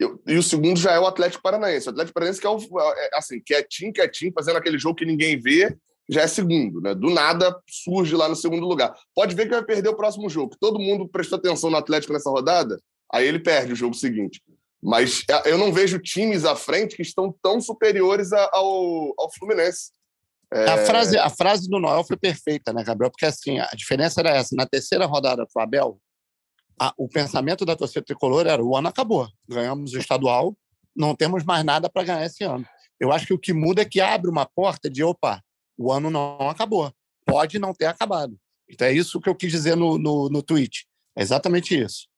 [0.00, 1.86] Eu, e o segundo já é o Atlético Paranaense.
[1.86, 5.38] O Atlético Paranaense que é, o, é assim, quietinho, quietinho, fazendo aquele jogo que ninguém
[5.38, 5.76] vê,
[6.08, 6.94] já é segundo, né?
[6.94, 8.94] Do nada surge lá no segundo lugar.
[9.14, 10.56] Pode ver que vai perder o próximo jogo.
[10.58, 12.80] Todo mundo prestou atenção no Atlético nessa rodada,
[13.12, 14.42] aí ele perde o jogo seguinte.
[14.82, 19.92] Mas é, eu não vejo times à frente que estão tão superiores ao, ao Fluminense.
[20.52, 20.68] É...
[20.68, 23.10] A, frase, a frase do Noel foi perfeita, né, Gabriel?
[23.10, 24.54] Porque assim, a diferença era essa.
[24.54, 26.00] Na terceira rodada com o Abel,
[26.80, 30.56] a, o pensamento da torcida tricolor era: o ano acabou, ganhamos o estadual,
[30.94, 32.66] não temos mais nada para ganhar esse ano.
[33.00, 35.42] Eu acho que o que muda é que abre uma porta de: opa,
[35.76, 36.92] o ano não acabou,
[37.24, 38.38] pode não ter acabado.
[38.68, 40.86] Então é isso que eu quis dizer no, no, no tweet.
[41.16, 42.08] É exatamente isso.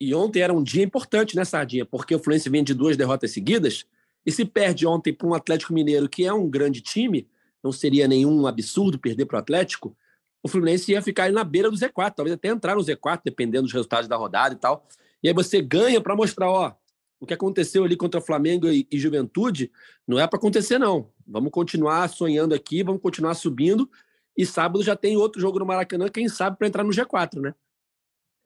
[0.00, 1.84] E ontem era um dia importante, né, Sardinha?
[1.84, 3.84] Porque o Fluminense vem de duas derrotas seguidas
[4.28, 7.26] e se perde ontem para um Atlético Mineiro, que é um grande time,
[7.64, 9.96] não seria nenhum absurdo perder para o Atlético,
[10.42, 13.72] o Fluminense ia ficar na beira do Z4, talvez até entrar no Z4, dependendo dos
[13.72, 14.86] resultados da rodada e tal.
[15.22, 16.74] E aí você ganha para mostrar, ó,
[17.18, 19.72] o que aconteceu ali contra Flamengo e, e Juventude
[20.06, 21.10] não é para acontecer, não.
[21.26, 23.90] Vamos continuar sonhando aqui, vamos continuar subindo.
[24.36, 27.54] E sábado já tem outro jogo no Maracanã, quem sabe, para entrar no G4, né?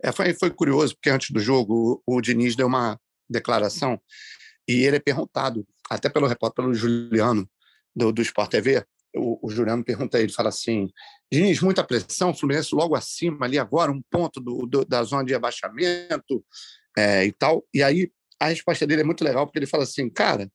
[0.01, 4.01] É, foi, foi curioso, porque antes do jogo o, o Diniz deu uma declaração
[4.67, 7.49] e ele é perguntado, até pelo repórter, pelo Juliano,
[7.95, 10.89] do, do Sport TV, o, o Juliano pergunta a ele, fala assim,
[11.31, 15.35] Diniz, muita pressão, Fluminense logo acima, ali agora, um ponto do, do da zona de
[15.35, 16.45] abaixamento
[16.97, 17.65] é, e tal.
[17.73, 20.51] E aí a resposta dele é muito legal, porque ele fala assim, cara,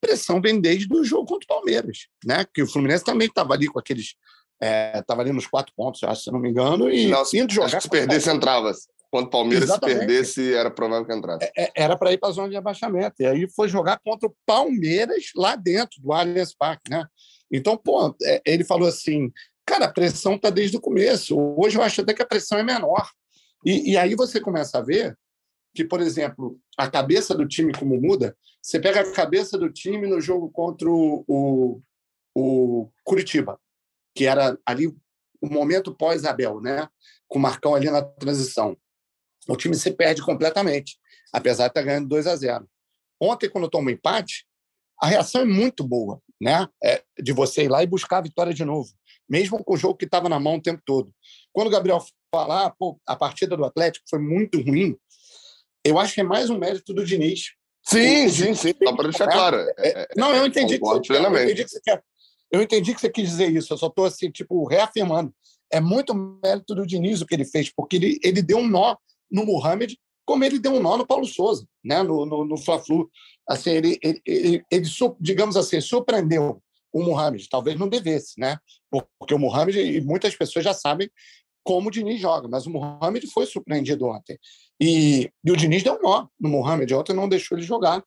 [0.00, 2.44] pressão vem desde o jogo contra o Palmeiras, né?
[2.52, 4.14] Que o Fluminense também estava ali com aqueles
[5.00, 7.80] estava é, ali nos quatro pontos, acho, se não me engano, e não, se, jogar.
[7.80, 8.72] se perdesse, entrava.
[9.16, 9.98] Quando o Palmeiras Exatamente.
[9.98, 11.50] se perdesse, era provável que entrasse.
[11.56, 13.14] É, é era para ir para a zona de abaixamento.
[13.18, 17.02] E aí foi jogar contra o Palmeiras lá dentro do Allianz Parque, né?
[17.50, 19.32] Então, pô, é, ele falou assim:
[19.64, 21.34] cara, a pressão está desde o começo.
[21.58, 23.08] Hoje eu acho até que a pressão é menor.
[23.64, 25.16] E, e aí você começa a ver
[25.74, 28.36] que, por exemplo, a cabeça do time como muda.
[28.60, 31.80] Você pega a cabeça do time no jogo contra o, o,
[32.34, 33.58] o Curitiba
[34.14, 34.96] que era ali o
[35.42, 36.88] momento pós-Abel, né?
[37.28, 38.76] com o Marcão ali na transição.
[39.48, 40.96] O time se perde completamente,
[41.32, 42.68] apesar de estar ganhando 2 a 0.
[43.20, 44.46] Ontem, quando toma um empate,
[45.00, 46.68] a reação é muito boa, né?
[46.82, 48.90] É de você ir lá e buscar a vitória de novo,
[49.28, 51.12] mesmo com o jogo que estava na mão o tempo todo.
[51.52, 54.96] Quando o Gabriel falar, pô, a partida do Atlético foi muito ruim,
[55.84, 57.52] eu acho que é mais um mérito do Diniz.
[57.82, 58.74] Sim, sim, sim.
[58.82, 59.56] Só para deixar claro.
[59.78, 62.02] É, é, não, eu entendi, que você, eu entendi que você quer
[62.50, 65.34] eu entendi que você quis dizer isso, eu só estou assim, tipo, reafirmando.
[65.70, 68.96] É muito mérito do Diniz o que ele fez, porque ele, ele deu um nó
[69.30, 72.02] no Mohamed, como ele deu um nó no Paulo Souza, né?
[72.02, 73.08] no, no, no Fla-Flu.
[73.48, 74.86] Assim, ele, ele, ele, ele,
[75.20, 76.60] digamos assim, surpreendeu
[76.92, 77.48] o Mohamed.
[77.48, 78.58] Talvez não devesse, né?
[79.18, 81.08] Porque o Mohamed, e muitas pessoas já sabem
[81.62, 84.38] como o Diniz joga, mas o Mohamed foi surpreendido ontem.
[84.80, 88.04] E, e o Diniz deu um nó no Mohamed, ontem não deixou ele jogar.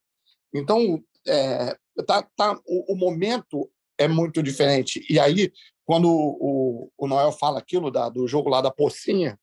[0.56, 1.76] Então, é,
[2.08, 5.06] tá, tá, o, o momento é muito diferente.
[5.10, 5.52] E aí,
[5.86, 9.38] quando o, o Noel fala aquilo da, do jogo lá da Pocinha,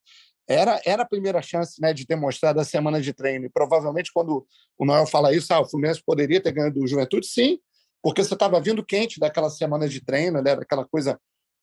[0.48, 3.46] era, era a primeira chance né, de ter mostrado a semana de treino.
[3.46, 4.46] E provavelmente, quando
[4.78, 7.58] o Noel fala isso, ah, o Fluminense poderia ter ganho do Juventude, sim,
[8.02, 11.18] porque você estava vindo quente daquela semana de treino, né, daquela coisa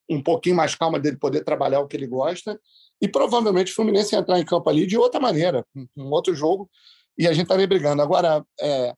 [0.10, 2.60] um pouquinho mais calma dele poder trabalhar o que ele gosta.
[3.02, 5.65] E provavelmente o Fluminense ia entrar em campo ali de outra maneira,
[5.96, 6.69] um outro jogo,
[7.17, 8.02] e a gente estaria brigando.
[8.02, 8.93] Agora, é,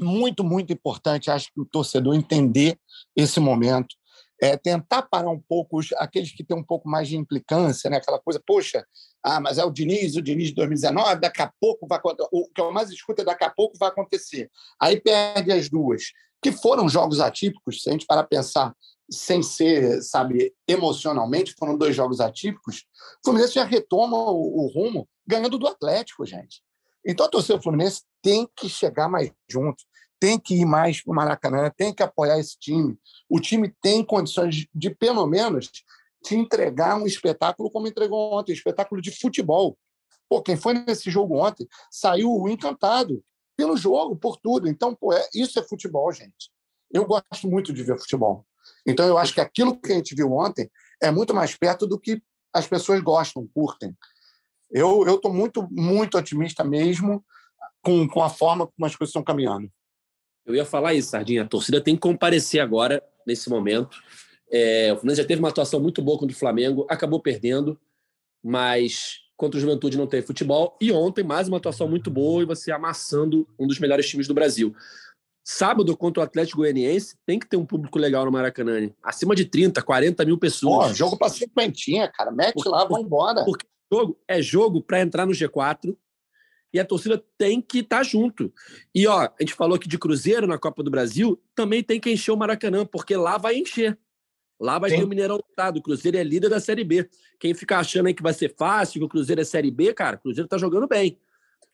[0.00, 2.78] muito, muito importante, acho que o torcedor entender
[3.16, 3.94] esse momento,
[4.42, 7.98] é tentar parar um pouco os, aqueles que têm um pouco mais de implicância, né?
[7.98, 8.84] aquela coisa, poxa,
[9.22, 12.00] ah, mas é o Diniz, o Diniz de 2019, daqui a pouco vai
[12.32, 14.50] o que eu mais escuto é daqui a pouco vai acontecer.
[14.80, 16.02] Aí perde as duas,
[16.42, 18.74] que foram jogos atípicos, se a gente parar pensar
[19.08, 22.84] sem ser, sabe, emocionalmente, foram dois jogos atípicos,
[23.20, 26.64] o Fluminense já retoma o, o rumo ganhando do Atlético, gente.
[27.06, 29.84] Então a torcida do Fluminense tem que chegar mais junto,
[30.22, 32.96] tem que ir mais para o Maracanã, tem que apoiar esse time.
[33.28, 35.68] O time tem condições de, pelo menos,
[36.22, 39.76] te entregar um espetáculo como entregou ontem, um espetáculo de futebol.
[40.28, 43.20] Pô, quem foi nesse jogo ontem saiu encantado
[43.56, 44.68] pelo jogo, por tudo.
[44.68, 46.52] Então, pô, é, isso é futebol, gente.
[46.92, 48.46] Eu gosto muito de ver futebol.
[48.86, 50.70] Então, eu acho que aquilo que a gente viu ontem
[51.02, 53.92] é muito mais perto do que as pessoas gostam, curtem.
[54.70, 57.24] Eu estou muito, muito otimista mesmo
[57.82, 59.68] com, com a forma como as coisas estão caminhando.
[60.44, 61.42] Eu ia falar isso, Sardinha.
[61.42, 63.96] A torcida tem que comparecer agora, nesse momento.
[64.50, 67.80] É, o Fluminense já teve uma atuação muito boa contra o Flamengo, acabou perdendo,
[68.42, 70.76] mas contra o Juventude não teve futebol.
[70.80, 74.34] E ontem, mais uma atuação muito boa e você amassando um dos melhores times do
[74.34, 74.74] Brasil.
[75.44, 78.88] Sábado, contra o Atlético Goianiense, tem que ter um público legal no Maracanã.
[79.02, 80.88] Acima de 30, 40 mil pessoas.
[80.88, 82.30] Pô, jogo para cinquentinha, cara.
[82.30, 83.44] Mete porque, lá, vamos embora.
[83.44, 85.96] Porque jogo é jogo para entrar no G4,
[86.72, 88.52] e a torcida tem que estar tá junto.
[88.94, 92.10] E ó, a gente falou aqui de Cruzeiro na Copa do Brasil, também tem que
[92.10, 93.98] encher o Maracanã, porque lá vai encher.
[94.58, 94.98] Lá vai Sim.
[94.98, 95.78] ter o Mineirão lotado.
[95.78, 97.08] O Cruzeiro é líder da Série B.
[97.38, 100.16] Quem fica achando aí que vai ser fácil, que o Cruzeiro é Série B, cara,
[100.16, 101.18] o Cruzeiro tá jogando bem.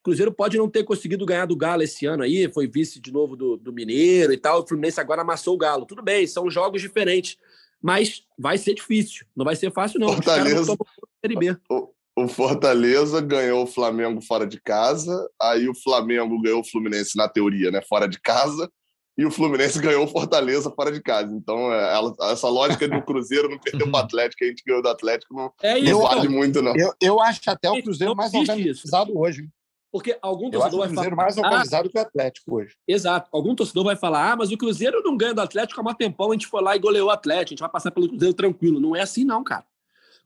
[0.01, 3.13] O Cruzeiro pode não ter conseguido ganhar do Galo esse ano aí, foi vice de
[3.13, 4.63] novo do, do Mineiro e tal.
[4.63, 5.85] O Fluminense agora amassou o Galo.
[5.85, 7.37] Tudo bem, são jogos diferentes.
[7.81, 9.27] Mas vai ser difícil.
[9.37, 10.15] Não vai ser fácil, não.
[10.15, 10.61] Fortaleza.
[10.61, 10.87] Os caras não
[11.21, 11.93] Série B o
[12.27, 17.71] Fortaleza ganhou o Flamengo fora de casa, aí o Flamengo ganhou o Fluminense na teoria,
[17.71, 18.69] né, fora de casa,
[19.17, 21.33] e o Fluminense ganhou o Fortaleza fora de casa.
[21.33, 24.83] Então, é, ela, essa lógica do Cruzeiro não perdeu para o Atlético, a gente ganhou
[24.83, 26.75] do Atlético, não, é não vale muito, não.
[26.75, 29.19] Eu, eu acho até o Cruzeiro mais organizado isso.
[29.19, 29.49] hoje.
[29.91, 31.17] Porque algum torcedor vai falar.
[31.17, 32.77] mais organizado ah, que o Atlético hoje.
[32.87, 33.29] Exato.
[33.33, 36.31] Algum torcedor vai falar: ah, mas o Cruzeiro não ganha do Atlético há mais tempão,
[36.31, 38.79] a gente foi lá e goleou o Atlético, a gente vai passar pelo Cruzeiro tranquilo.
[38.79, 39.65] Não é assim, não, cara.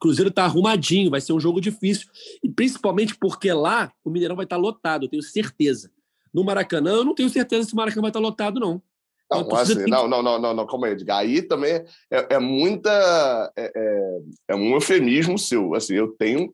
[0.03, 2.09] Cruzeiro está arrumadinho, vai ser um jogo difícil.
[2.43, 5.93] E principalmente porque lá o Mineirão vai estar tá lotado, eu tenho certeza.
[6.35, 8.83] No Maracanã, eu não tenho certeza se o Maracanã vai estar tá lotado, não.
[9.31, 11.19] Não, assim, não, não, não, não, não, calma aí, Edgar.
[11.19, 13.53] Aí também é, é muita.
[13.57, 15.73] É, é, é, um eufemismo seu.
[15.75, 16.53] Assim, eu tenho.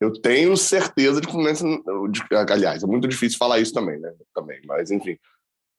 [0.00, 1.64] Eu tenho certeza de que o Fluminense.
[2.50, 4.12] Aliás, é muito difícil falar isso também, né?
[4.34, 5.16] Também, mas enfim.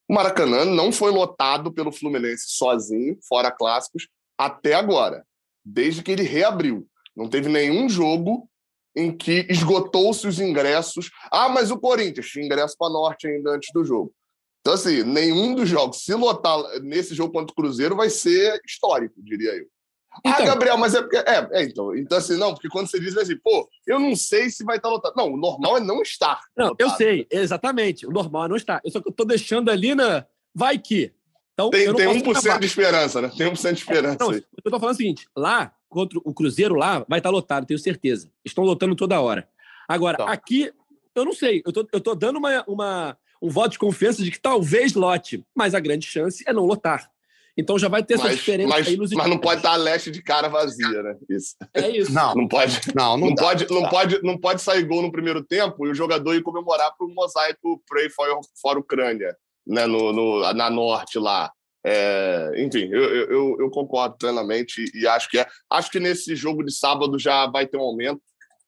[0.08, 5.24] O Maracanã não foi lotado pelo Fluminense sozinho, fora clássicos, até agora,
[5.64, 6.86] desde que ele reabriu.
[7.16, 8.48] Não teve nenhum jogo
[8.94, 11.10] em que esgotou-se os ingressos.
[11.30, 14.12] Ah, mas o Corinthians tinha ingresso para Norte ainda antes do jogo.
[14.60, 19.14] Então, assim, nenhum dos jogos, se lotar nesse jogo contra o Cruzeiro, vai ser histórico,
[19.22, 19.66] diria eu.
[20.12, 21.16] Ah, então, ah, Gabriel, mas é porque.
[21.16, 21.96] É, é, então.
[21.96, 24.88] Então, assim, não, porque quando você diz assim, pô, eu não sei se vai estar
[24.88, 25.14] lotado.
[25.16, 26.40] Não, o normal é não estar.
[26.56, 26.80] Não, lotado.
[26.80, 28.06] eu sei, exatamente.
[28.06, 28.80] O normal é não estar.
[28.84, 30.26] Eu só que eu tô deixando ali na.
[30.52, 31.14] Vai que.
[31.54, 32.58] Então, tem tem 1% acabar.
[32.58, 33.30] de esperança, né?
[33.36, 34.16] Tem 1% de esperança.
[34.18, 37.78] Não, eu tô falando o seguinte: lá, contra o Cruzeiro, lá, vai estar lotado, tenho
[37.78, 38.30] certeza.
[38.44, 39.46] Estão lotando toda hora.
[39.86, 40.28] Agora, então.
[40.28, 40.72] aqui,
[41.14, 41.62] eu não sei.
[41.66, 45.44] Eu tô, eu tô dando uma, uma, um voto de confiança de que talvez lote,
[45.54, 47.10] mas a grande chance é não lotar.
[47.56, 49.76] Então já vai ter mas, essa diferença mas, aí nos Mas não pode estar a
[49.76, 51.16] leste de cara vazia, né?
[51.28, 51.56] Isso.
[51.74, 52.12] É isso.
[52.12, 52.80] Não, não pode.
[52.94, 55.94] Não, não, não pode, não pode, não pode sair gol no primeiro tempo e o
[55.94, 58.26] jogador ir comemorar para o mosaico Pray for,
[58.62, 59.86] for Ucrânia, né?
[59.86, 61.52] No, no, na norte lá.
[61.84, 65.46] É, enfim, eu, eu, eu, concordo plenamente e acho que é.
[65.70, 68.20] Acho que nesse jogo de sábado já vai ter um aumento.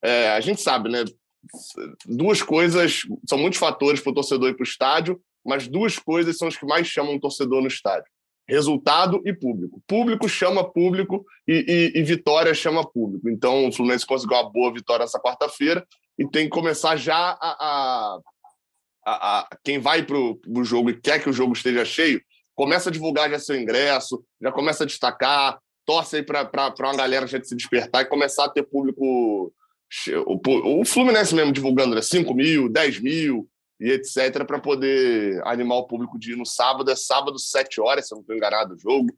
[0.03, 1.05] É, a gente sabe, né?
[2.07, 6.38] Duas coisas são muitos fatores para o torcedor ir para o estádio, mas duas coisas
[6.38, 8.11] são as que mais chamam o torcedor no estádio
[8.48, 9.83] resultado e público.
[9.87, 13.29] Público chama público e, e, e, vitória chama público.
[13.29, 15.87] Então, o Fluminense conseguiu uma boa vitória essa quarta-feira
[16.18, 17.38] e tem que começar já a.
[17.40, 18.18] a,
[19.07, 22.20] a, a quem vai para o jogo e quer que o jogo esteja cheio,
[22.55, 27.27] começa a divulgar já seu ingresso, já começa a destacar, torce aí para uma galera
[27.27, 29.53] já se despertar e começar a ter público.
[30.27, 32.01] O, o Fluminense mesmo divulgando né?
[32.01, 33.49] 5 mil, 10 mil,
[33.83, 36.88] e etc., para poder animar o público de ir no sábado.
[36.88, 39.09] É sábado, sete horas, se eu não estou enganado, o jogo.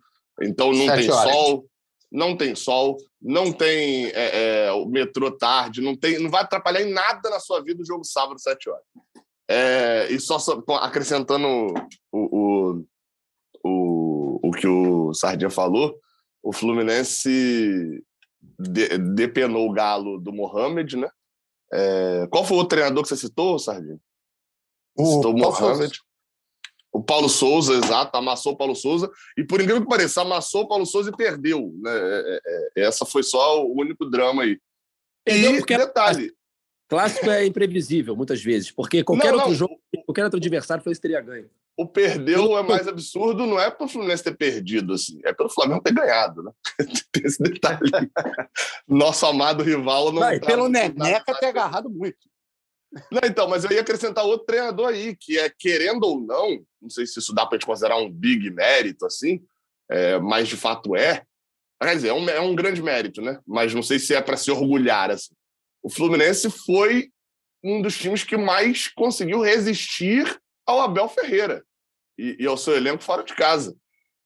[0.40, 1.33] Então não tem horas.
[1.33, 1.66] sol,
[2.11, 6.81] não tem sol, não tem é, é, o metrô tarde, não, tem, não vai atrapalhar
[6.81, 8.85] em nada na sua vida o jogo sábado, sete horas.
[9.47, 11.47] É, e só, só acrescentando
[12.11, 12.18] o,
[12.73, 12.85] o,
[13.64, 15.98] o, o que o Sardinha falou,
[16.42, 18.05] o Fluminense
[18.59, 21.09] de, depenou o galo do Mohamed, né?
[21.72, 23.98] É, qual foi o treinador que você citou, Sardinha?
[24.96, 25.98] O Paulo Mohamed.
[26.92, 29.11] O Paulo Souza, exato, amassou o Paulo Souza.
[29.37, 31.74] E por incrível que pareça, amassou o Paulo Souza e perdeu.
[31.83, 31.90] Né?
[31.90, 34.61] É, é, é essa foi só o único drama aí.
[35.24, 36.33] Perdeu e porque detalhe.
[36.88, 39.57] Clássico é imprevisível, muitas vezes, porque qualquer não, outro não.
[39.57, 41.50] jogo, qualquer outro adversário foi teria ganho.
[41.77, 45.83] O perdeu é mais absurdo, não é pelo Fluminense ter perdido, assim, é pelo Flamengo
[45.83, 46.53] ter ganhado, né?
[47.11, 47.91] Tem esse detalhe.
[48.87, 50.21] Nosso amado rival não.
[50.21, 52.19] não pelo Neneca ter agarrado muito.
[53.11, 56.89] Não, então, mas eu ia acrescentar outro treinador aí, que é, querendo ou não, não
[56.89, 59.45] sei se isso dá para gente considerar um big mérito, assim,
[59.91, 61.25] é, mas de fato é.
[61.83, 63.41] Quer dizer, é um, é um grande mérito, né?
[63.47, 65.35] Mas não sei se é para se orgulhar, assim.
[65.83, 67.11] O Fluminense foi
[67.63, 71.64] um dos times que mais conseguiu resistir ao Abel Ferreira
[72.18, 73.77] e, e ao seu elenco fora de casa.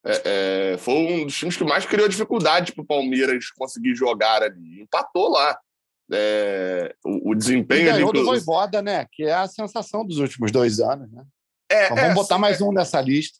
[0.05, 4.41] É, é, foi um dos times que mais criou dificuldade para o Palmeiras conseguir jogar
[4.41, 4.81] ali.
[4.81, 5.59] Empatou lá
[6.11, 7.89] é, o, o, desempenho.
[7.89, 9.05] E ganhou ali, do Voivoda, né?
[9.11, 11.23] Que é a sensação dos últimos dois anos, né?
[11.71, 13.37] É, então, vamos é, botar mais um nessa lista.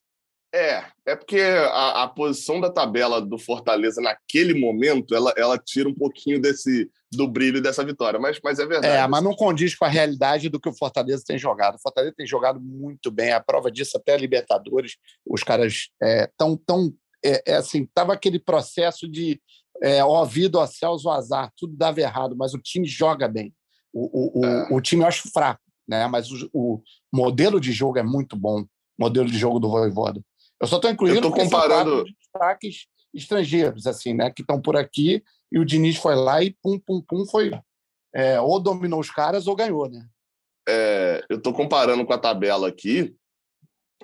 [0.53, 5.87] É, é porque a, a, posição da tabela do Fortaleza naquele momento, ela, ela tira
[5.87, 8.95] um pouquinho desse do brilho dessa vitória, mas, mas é verdade.
[8.95, 11.75] É, mas não condiz com a realidade do que o Fortaleza tem jogado.
[11.75, 15.89] O Fortaleza tem jogado muito bem, a prova disso até a Libertadores, os caras
[16.27, 16.93] estão é, tão,
[17.25, 19.41] é, é, assim, tava aquele processo de
[19.81, 23.53] é, ouvido a céus o azar, tudo dava errado, mas o time joga bem.
[23.91, 24.67] O, o, é.
[24.71, 26.05] o, o time eu acho fraco, né?
[26.07, 26.81] mas o, o,
[27.11, 28.63] modelo de jogo é muito bom,
[28.99, 30.21] modelo de jogo do Voivoda.
[30.61, 34.29] Eu só estou incluindo eu comparando destaques estrangeiros, assim, né?
[34.29, 37.51] Que estão por aqui, e o Diniz foi lá e pum, pum, pum, foi.
[38.13, 40.05] É, ou dominou os caras ou ganhou, né?
[40.67, 43.15] É, eu estou comparando com a tabela aqui.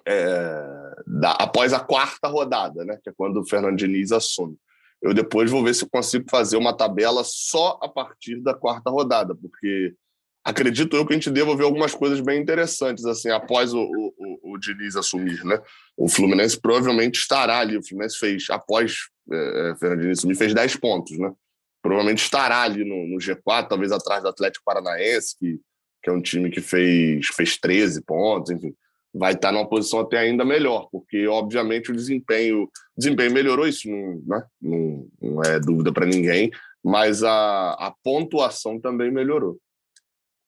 [0.07, 2.99] É, da, após a quarta rodada, né?
[3.03, 4.57] Que é quando o Fernando Diniz assume.
[5.01, 8.89] Eu depois vou ver se eu consigo fazer uma tabela só a partir da quarta
[8.89, 9.95] rodada, porque
[10.45, 14.53] acredito eu que a gente deva ver algumas coisas bem interessantes assim após o, o,
[14.53, 15.59] o Diniz assumir, né?
[15.97, 17.75] O Fluminense provavelmente estará ali.
[17.75, 18.95] O Fluminense fez, após
[19.31, 21.33] é, é Fernando Diniz assumir, fez 10 pontos, né?
[21.81, 25.59] Provavelmente estará ali no, no G4, talvez atrás do Atlético Paranaense, que,
[26.03, 28.73] que é um time que fez, fez 13 pontos, enfim
[29.17, 34.21] vai estar numa posição até ainda melhor, porque obviamente o desempenho, desempenho melhorou, isso não,
[34.25, 34.43] né?
[34.61, 36.51] não, não é dúvida para ninguém,
[36.83, 39.57] mas a, a pontuação também melhorou.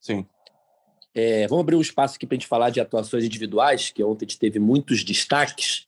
[0.07, 0.25] Sim.
[1.13, 4.25] É, vamos abrir um espaço aqui para a gente falar de atuações individuais, que ontem
[4.25, 5.85] a gente teve muitos destaques.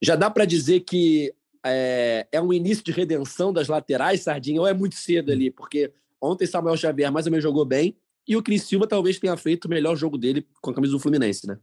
[0.00, 4.66] Já dá para dizer que é, é um início de redenção das laterais, Sardinha, ou
[4.66, 5.50] é muito cedo ali?
[5.50, 7.96] Porque Ontem Samuel Xavier mais ou menos jogou bem.
[8.26, 11.00] E o Cris Silva talvez tenha feito o melhor jogo dele com a camisa do
[11.00, 11.58] Fluminense, né?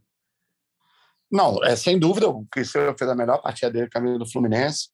[1.30, 2.28] Não, é sem dúvida.
[2.28, 4.88] O Cris Silva fez a melhor partida dele com a camisa do Fluminense.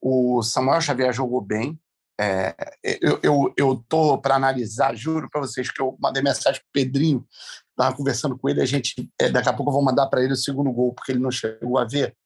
[0.00, 1.78] O Samuel Xavier jogou bem.
[2.18, 2.54] É,
[3.02, 7.26] eu, eu, eu tô para analisar, juro para vocês que eu mandei mensagem para Pedrinho,
[7.70, 10.32] estava conversando com ele, a gente é, daqui a pouco eu vou mandar para ele
[10.32, 12.16] o segundo gol porque ele não chegou a ver.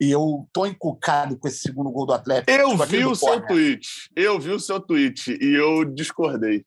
[0.00, 2.50] E eu tô encucado com esse segundo gol do Atlético.
[2.50, 6.64] Eu vi o seu tweet, eu vi o seu tweet e eu discordei.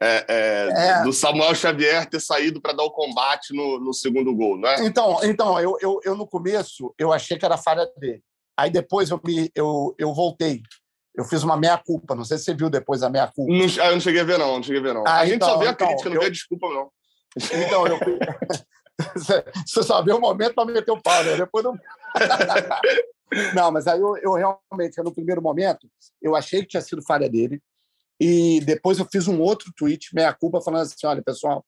[0.00, 1.02] É, é, é.
[1.04, 4.84] do Samuel Xavier ter saído para dar o combate no, no, segundo gol, não é?
[4.84, 8.20] Então, então eu, eu, eu no começo eu achei que era falha dele.
[8.58, 10.60] Aí depois eu, me, eu, eu voltei.
[11.14, 12.14] Eu fiz uma meia-culpa.
[12.14, 13.52] Não sei se você viu depois a meia-culpa.
[13.80, 14.56] Ah, eu não cheguei a ver, não.
[14.56, 15.04] Não cheguei a ver, não.
[15.06, 16.90] Ah, a gente então, só vê a então, crítica, não vê a desculpa, não.
[17.36, 17.98] Então, eu...
[19.66, 21.36] você só vê o momento para meter o pau, né?
[21.36, 21.74] Depois não...
[23.54, 25.88] não, mas aí eu, eu realmente, no primeiro momento,
[26.20, 27.60] eu achei que tinha sido falha dele.
[28.20, 31.64] E depois eu fiz um outro tweet, meia-culpa, falando assim, olha, pessoal,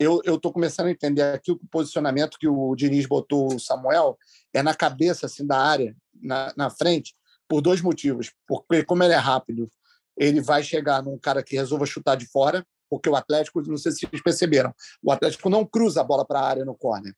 [0.00, 4.16] eu estou começando a entender aqui o posicionamento que o Diniz botou o Samuel
[4.54, 7.14] é na cabeça assim da área, na, na frente,
[7.50, 8.32] por dois motivos.
[8.46, 9.68] Porque, como ele é rápido,
[10.16, 13.90] ele vai chegar num cara que resolva chutar de fora, porque o Atlético, não sei
[13.90, 17.12] se vocês perceberam, o Atlético não cruza a bola para a área no corner.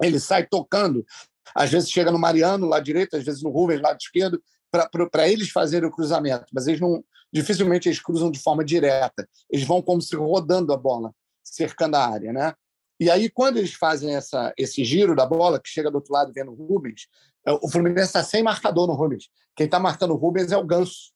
[0.00, 1.04] Ele sai tocando,
[1.52, 4.40] às vezes chega no Mariano, lá direito, às vezes no Rubens, lado esquerdo,
[5.10, 9.28] para eles fazerem o cruzamento, mas eles não dificilmente eles cruzam de forma direta.
[9.50, 12.54] Eles vão como se rodando a bola, cercando a área, né?
[13.00, 16.32] E aí, quando eles fazem essa, esse giro da bola, que chega do outro lado
[16.32, 17.06] vendo o Rubens,
[17.46, 19.28] é, o Fluminense está sem marcador no Rubens.
[19.56, 21.12] Quem está marcando o Rubens é o Ganso.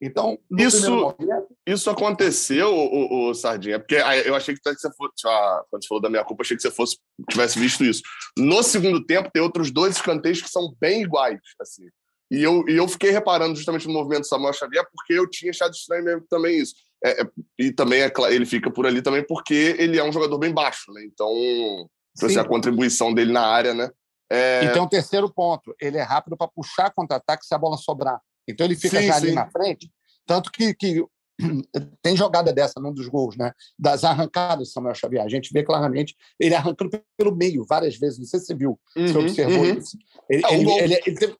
[0.00, 1.48] Então, isso, momento...
[1.66, 5.22] isso aconteceu, o, o, Sardinha, porque eu achei que você fosse,
[5.68, 6.96] quando você falou da minha culpa, achei que você fosse
[7.28, 8.00] tivesse visto isso.
[8.38, 11.40] No segundo tempo, tem outros dois escanteios que são bem iguais.
[11.60, 11.82] Assim.
[12.30, 15.50] E eu, e eu fiquei reparando justamente no movimento do Samuel Xavier porque eu tinha
[15.50, 16.74] achado estranho mesmo também isso.
[17.04, 17.26] É, é,
[17.58, 20.92] e também é, ele fica por ali também porque ele é um jogador bem baixo,
[20.92, 21.02] né?
[21.04, 21.88] Então,
[22.22, 23.90] assim, a contribuição dele na área, né?
[24.30, 24.64] É...
[24.64, 28.20] Então, terceiro ponto, ele é rápido para puxar contra-ataque se a bola sobrar.
[28.46, 29.90] Então, ele fica sim, já ali na frente.
[30.26, 31.02] Tanto que, que
[32.02, 33.52] tem jogada dessa num dos gols, né?
[33.78, 35.24] Das arrancadas do Samuel Xavier.
[35.24, 38.18] A gente vê claramente ele arrancando pelo meio várias vezes.
[38.18, 39.78] Não sei se você viu, uhum, você observou uhum.
[39.78, 39.96] isso.
[40.28, 41.36] Ele, é, ele, ele, ele, teve,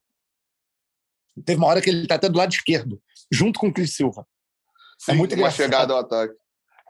[1.44, 4.22] Teve uma hora que ele está até do lado esquerdo, junto com o Cris Silva.
[4.22, 4.24] É
[4.98, 6.34] Sim, é muito uma chegada ao ataque.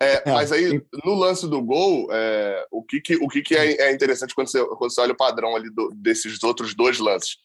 [0.00, 3.56] É, é, mas aí, no lance do gol, é, o, que, que, o que, que
[3.56, 6.98] é, é, interessante quando você, quando você olha o padrão ali do, desses outros dois
[6.98, 7.37] lances?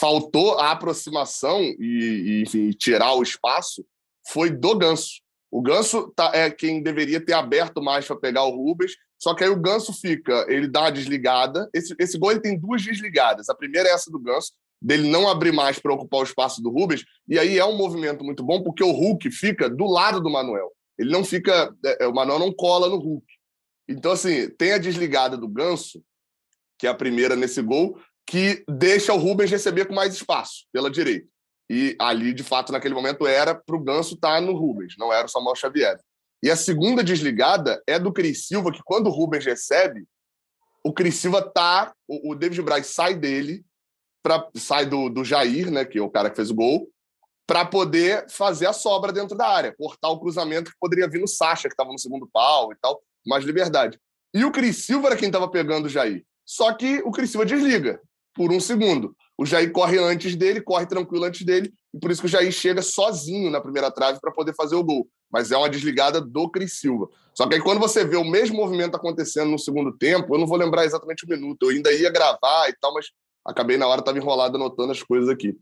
[0.00, 3.84] Faltou a aproximação e, e enfim, tirar o espaço
[4.28, 5.20] foi do Ganso.
[5.50, 9.44] O Ganso tá, é quem deveria ter aberto mais para pegar o Rubens, só que
[9.44, 11.68] aí o Ganso fica, ele dá uma desligada.
[11.74, 13.48] Esse, esse gol ele tem duas desligadas.
[13.48, 16.70] A primeira é essa do Ganso, dele não abrir mais para ocupar o espaço do
[16.70, 20.30] Rubens, e aí é um movimento muito bom, porque o Hulk fica do lado do
[20.30, 20.70] Manuel.
[20.98, 21.72] Ele não fica.
[21.84, 23.26] É, é, o Manuel não cola no Hulk.
[23.88, 26.02] Então, assim, tem a desligada do Ganso,
[26.78, 30.90] que é a primeira nesse gol, que deixa o Rubens receber com mais espaço pela
[30.90, 31.26] direita.
[31.70, 35.12] E ali, de fato, naquele momento, era para o Ganso estar tá no Rubens, não
[35.12, 35.98] era o Samuel Xavier.
[36.42, 40.04] E a segunda desligada é do Cris Silva, que quando o Rubens recebe,
[40.84, 41.94] o Cris Silva tá.
[42.08, 43.64] O, o David Braz sai dele,
[44.22, 46.88] pra, sai do, do Jair, né, que é o cara que fez o gol,
[47.46, 51.28] para poder fazer a sobra dentro da área, cortar o cruzamento que poderia vir no
[51.28, 53.98] Sacha, que estava no segundo pau e tal, mais liberdade.
[54.34, 56.24] E o Cris Silva era quem estava pegando o Jair.
[56.46, 58.00] Só que o Cris Silva desliga
[58.34, 59.14] por um segundo.
[59.36, 62.52] O Jair corre antes dele, corre tranquilo antes dele, e por isso que o Jair
[62.52, 65.08] chega sozinho na primeira trave para poder fazer o gol.
[65.30, 67.08] Mas é uma desligada do Cris Silva.
[67.34, 70.46] Só que aí quando você vê o mesmo movimento acontecendo no segundo tempo, eu não
[70.46, 73.06] vou lembrar exatamente o minuto, eu ainda ia gravar e tal, mas
[73.44, 75.56] Acabei na hora, estava enrolado anotando as coisas aqui.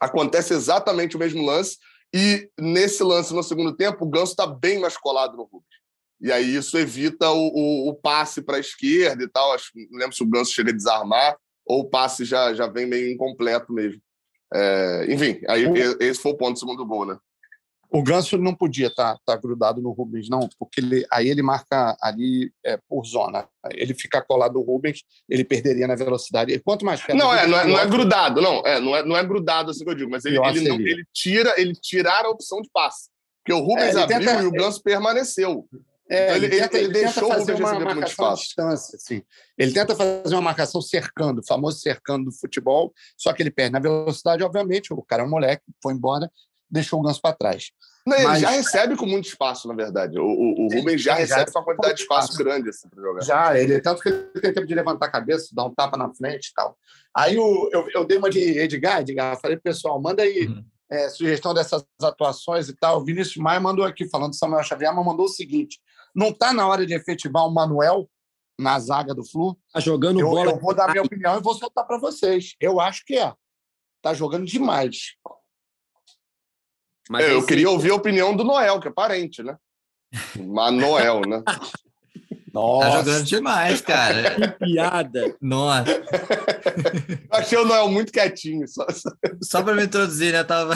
[0.00, 1.76] Acontece exatamente o mesmo lance,
[2.14, 5.80] e nesse lance no segundo tempo, o Ganso está bem mais colado no Rubens.
[6.20, 9.52] E aí isso evita o, o, o passe para a esquerda e tal.
[9.52, 12.86] Acho, não lembro se o Ganso chega a desarmar ou o passe já, já vem
[12.86, 14.02] meio incompleto mesmo.
[14.52, 15.64] É, enfim, aí
[16.00, 17.16] esse foi o ponto do segundo gol, né?
[17.92, 21.42] O Ganso não podia estar tá, tá grudado no Rubens, não, porque ele, aí ele
[21.42, 23.48] marca ali é, por zona.
[23.72, 26.52] Ele ficar colado no Rubens, ele perderia na velocidade.
[26.52, 28.64] E quanto mais Não, é, não, é, não é grudado, não.
[28.64, 31.04] É, não, é, não é grudado assim que eu digo, mas ele, ele, não, ele
[31.12, 33.08] tira ele tirar a opção de passe.
[33.42, 35.66] Porque o Rubens é, abriu tenta, e o Ganso permaneceu.
[36.08, 38.96] É, então, ele, ele, tenta, ele, ele deixou tenta fazer uma marcação à distância.
[38.96, 39.22] Assim.
[39.56, 43.72] Ele tenta fazer uma marcação cercando, o famoso cercando do futebol, só que ele perde
[43.72, 44.92] na velocidade, obviamente.
[44.92, 46.30] O cara é um moleque, foi embora,
[46.70, 47.70] deixou o Ganso para trás.
[48.06, 48.40] Não, ele Mas...
[48.40, 50.18] já recebe com muito espaço, na verdade.
[50.18, 53.02] O, o, o Rubens já recebe com uma quantidade de espaço, espaço grande assim, para
[53.02, 53.22] jogar.
[53.22, 56.12] Já, ele, tanto que ele tem tempo de levantar a cabeça, dar um tapa na
[56.14, 56.76] frente e tal.
[57.14, 60.64] Aí o, eu, eu dei uma de Edgar, Edgar, falei pessoal, manda aí uhum.
[60.90, 62.98] é, sugestão dessas atuações e tal.
[62.98, 65.78] O Vinícius Maia mandou aqui, falando do Samuel Xavier, mas mandou o seguinte:
[66.14, 68.08] não está na hora de efetivar o Manuel
[68.58, 69.58] na zaga do Flu?
[69.72, 70.52] Tá jogando eu, bola.
[70.52, 72.54] Eu vou dar minha opinião e vou soltar para vocês.
[72.58, 73.32] Eu acho que é.
[74.02, 75.16] Tá jogando demais.
[77.10, 79.56] Mas é, eu queria ouvir a opinião do Noel, que é parente, né?
[80.38, 81.42] Manoel, né?
[82.54, 82.88] Nossa.
[82.88, 84.34] Tá jogando demais, cara.
[84.58, 85.36] Que piada.
[85.40, 86.02] Nossa.
[87.30, 88.66] Achei o Noel muito quietinho.
[88.68, 88.86] Só,
[89.42, 90.44] só para me introduzir, né?
[90.44, 90.74] Tava...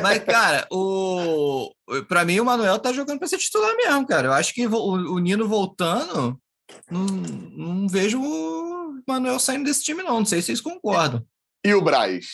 [0.00, 1.72] Mas, cara, o...
[2.08, 4.28] para mim o Manuel tá jogando para ser titular mesmo, cara.
[4.28, 6.38] Eu acho que o, o Nino voltando,
[6.88, 10.20] não, não vejo o Manuel saindo desse time, não.
[10.20, 11.24] Não sei se vocês concordam.
[11.64, 12.26] E o Braz?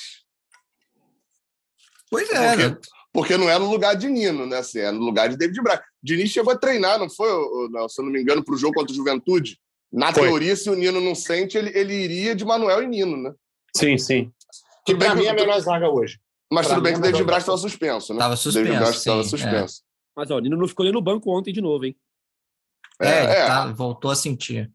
[2.11, 2.69] Pois é, Porque...
[2.69, 3.00] né?
[3.13, 4.59] Porque não é no lugar de Nino, né?
[4.59, 5.81] Assim, é no lugar de David Braz.
[6.03, 7.29] Diniz chegou a treinar, não foi,
[7.71, 9.59] não, se eu não me engano, para o jogo contra o Juventude?
[9.93, 10.23] Na foi.
[10.23, 13.33] teoria, se o Nino não sente, ele, ele iria de Manuel e Nino, né?
[13.77, 14.33] Sim, sim.
[14.87, 16.19] Que para mim é a melhor zaga hoje.
[16.51, 18.19] Mas pra tudo bem que o David Braz estava suspenso, né?
[18.19, 18.65] Estava suspenso.
[18.65, 19.83] David Braz estava suspenso.
[19.83, 19.91] É.
[20.17, 21.97] Mas ó, o Nino não ficou ali no banco ontem de novo, hein?
[23.01, 23.47] É, é, é.
[23.47, 24.71] Tá, voltou a sentir.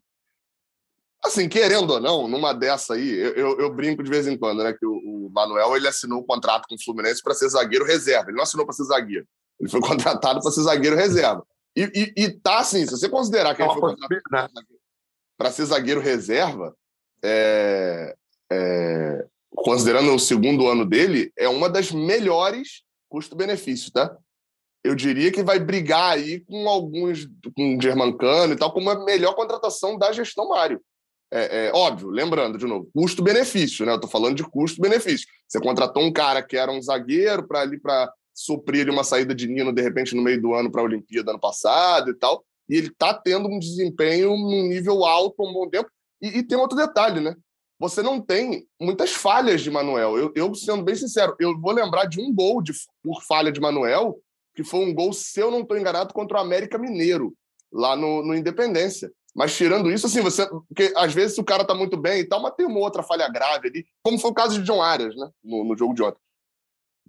[1.24, 4.62] Assim, querendo ou não, numa dessa aí, eu, eu, eu brinco de vez em quando,
[4.62, 4.72] né?
[4.72, 4.94] Que o,
[5.26, 8.30] o Manuel ele assinou o um contrato com o Fluminense para ser zagueiro reserva.
[8.30, 9.26] Ele não assinou para ser zagueiro.
[9.58, 11.44] Ele foi contratado para ser zagueiro reserva.
[11.76, 11.82] E,
[12.16, 14.66] e, e, tá assim, se você considerar que ele foi contratado
[15.36, 16.74] para ser zagueiro reserva,
[17.22, 18.16] é,
[18.50, 24.16] é, considerando o segundo ano dele, é uma das melhores custo-benefício, tá?
[24.82, 29.04] Eu diria que vai brigar aí com alguns, com o Germancano e tal, como a
[29.04, 30.80] melhor contratação da gestão Mário.
[31.30, 33.92] É, é, óbvio, lembrando de novo, custo-benefício, né?
[33.92, 35.26] Eu tô falando de custo-benefício.
[35.48, 39.48] Você contratou um cara que era um zagueiro para ali para suprir uma saída de
[39.48, 42.76] Nino de repente no meio do ano para a Olimpíada ano passado e tal, e
[42.76, 45.90] ele tá tendo um desempenho num nível alto um bom tempo.
[46.20, 47.34] E, e, tem outro detalhe, né?
[47.78, 50.18] Você não tem muitas falhas de Manuel.
[50.18, 52.72] Eu, eu, sendo bem sincero, eu vou lembrar de um gol de,
[53.02, 54.18] por falha de Manuel,
[54.54, 57.34] que foi um gol, se eu não estou enganado, contra o América Mineiro,
[57.70, 59.12] lá no, no Independência.
[59.36, 60.46] Mas tirando isso, assim, você.
[60.46, 63.28] Porque às vezes o cara tá muito bem e tal, mas tem uma outra falha
[63.28, 65.28] grave ali, como foi o caso de John Arias, né?
[65.44, 66.18] No, no jogo de ontem.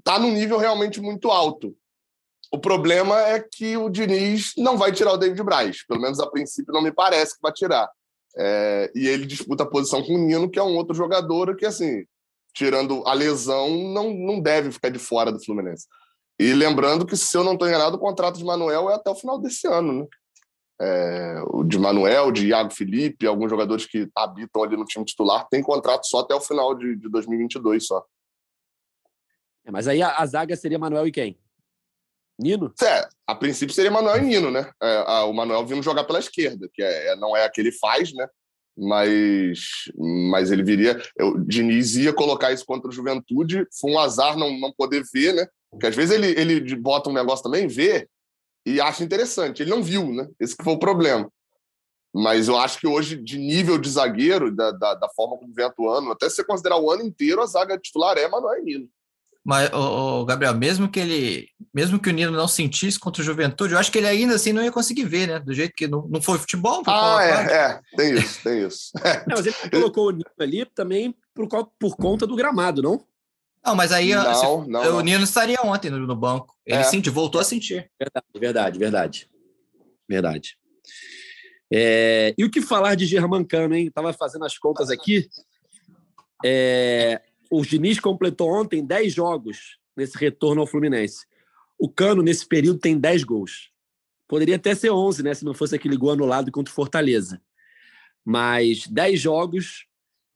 [0.04, 1.74] Tá num nível realmente muito alto.
[2.52, 5.86] O problema é que o Diniz não vai tirar o David Braz.
[5.88, 7.90] Pelo menos a princípio não me parece que vai tirar.
[8.38, 11.66] É, e ele disputa a posição com o Nino, que é um outro jogador que,
[11.66, 12.06] assim,
[12.54, 15.88] tirando a lesão, não, não deve ficar de fora do Fluminense.
[16.38, 19.16] E lembrando que, se eu não estou enganado, o contrato de Manuel é até o
[19.16, 20.08] final desse ano, né?
[20.80, 25.48] É, o de Manuel, de Iago Felipe, alguns jogadores que habitam ali no time titular,
[25.50, 28.06] tem contrato só até o final de, de 2022 só.
[29.66, 31.38] É, mas aí a, a, zaga seria Manuel e quem?
[32.40, 32.72] Nino?
[32.82, 34.72] É, a princípio seria Manuel e Nino, né?
[34.82, 37.60] É, a, o Manuel vindo jogar pela esquerda, que é, é não é a que
[37.60, 38.28] ele faz, né?
[38.80, 39.90] Mas,
[40.30, 41.02] mas ele viria.
[41.20, 43.66] O Diniz ia colocar isso contra o Juventude.
[43.82, 45.48] Foi um azar não, não poder ver, né?
[45.72, 48.08] Porque às vezes ele, ele bota um negócio também, vê,
[48.68, 49.62] e acha interessante.
[49.64, 50.28] Ele não viu, né?
[50.38, 51.32] Esse que foi o problema.
[52.14, 55.66] Mas eu acho que hoje, de nível de zagueiro, da, da, da forma como vem
[55.66, 58.90] atuando, até se você considerar o ano inteiro, a zaga titular é Manoel Nino.
[59.46, 63.74] Mas, o Gabriel, mesmo que ele, mesmo que o Nino não sentisse contra o Juventude,
[63.74, 65.40] eu acho que ele ainda assim não ia conseguir ver, né?
[65.40, 66.84] Do jeito que não, não foi futebol.
[66.84, 68.92] Foi ah, é, é, tem isso, tem isso.
[69.02, 71.48] É, mas ele colocou o Nino ali também por,
[71.80, 73.02] por conta do gramado, não?
[73.66, 75.02] Não, mas aí não, se, não, o não.
[75.02, 76.56] Nino estaria ontem no, no banco.
[76.66, 76.84] Ele é.
[76.84, 77.90] sentiu, voltou a sentir.
[78.00, 79.30] Verdade, verdade, verdade.
[80.08, 80.58] Verdade.
[81.72, 83.88] É, e o que falar de Germancano, hein?
[83.88, 85.28] Estava fazendo as contas aqui.
[86.46, 91.26] É, o Diniz completou ontem 10 jogos nesse retorno ao Fluminense.
[91.78, 93.72] O Cano, nesse período, tem 10 gols.
[94.28, 95.34] Poderia até ser 11, né?
[95.34, 97.42] Se não fosse aquele gol anulado contra o Fortaleza.
[98.24, 99.87] Mas 10 jogos,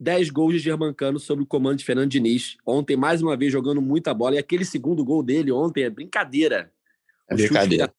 [0.02, 2.58] 10 gols de Germancano sob o comando de Fernando Diniz.
[2.66, 4.36] Ontem, mais uma vez, jogando muita bola.
[4.36, 6.74] E aquele segundo gol dele ontem é brincadeira.
[7.30, 7.94] É brincadeira.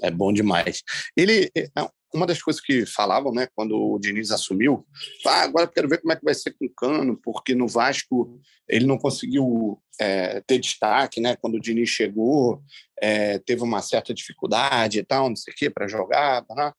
[0.00, 0.84] É bom demais.
[1.16, 1.68] Ele, é,
[2.14, 4.86] uma das coisas que falavam, né, quando o Diniz assumiu,
[5.26, 8.40] ah, agora quero ver como é que vai ser com o Cano, porque no Vasco
[8.68, 12.62] ele não conseguiu é, ter destaque, né, quando o Diniz chegou,
[13.00, 16.72] é, teve uma certa dificuldade e tal, não sei o quê, para jogar, né?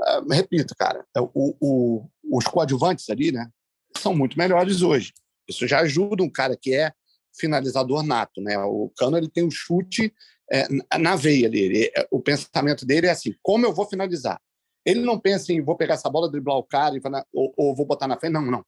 [0.00, 3.50] Uh, repito, cara, é, o, o, os coadjuvantes ali, né,
[3.98, 5.12] são muito melhores hoje.
[5.48, 6.92] Isso já ajuda um cara que é
[7.38, 8.56] finalizador nato, né?
[8.58, 10.12] O Cano ele tem um chute
[10.50, 10.66] é,
[10.98, 11.90] na veia dele.
[11.96, 14.40] É, o pensamento dele é assim: como eu vou finalizar?
[14.84, 16.94] Ele não pensa em vou pegar essa bola, driblar o cara
[17.32, 18.32] ou, ou vou botar na frente.
[18.32, 18.64] Não, não.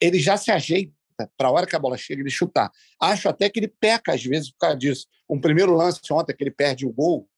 [0.00, 0.92] Ele já se ajeita
[1.36, 2.70] para a hora que a bola chega ele chutar.
[3.00, 5.06] Acho até que ele peca às vezes por causa disso.
[5.28, 7.28] Um primeiro lance ontem que ele perde o gol,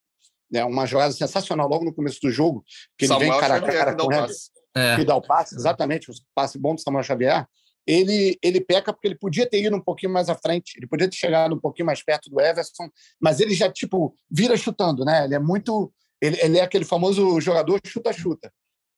[0.51, 2.65] né, uma jogada sensacional logo no começo do jogo,
[2.97, 4.33] que ele Samuel vem cara a cara com ele,
[4.77, 5.01] é.
[5.01, 7.47] e dá o passe, exatamente, o passe bom do Samuel Xavier.
[7.87, 11.09] ele, ele peca porque ele podia ter ido um pouquinho mais à frente, ele podia
[11.09, 12.89] ter chegado um pouquinho mais perto do Everson,
[13.21, 15.25] mas ele já, tipo, vira chutando, né?
[15.25, 15.93] Ele é muito.
[16.21, 18.53] Ele, ele é aquele famoso jogador chuta-chuta.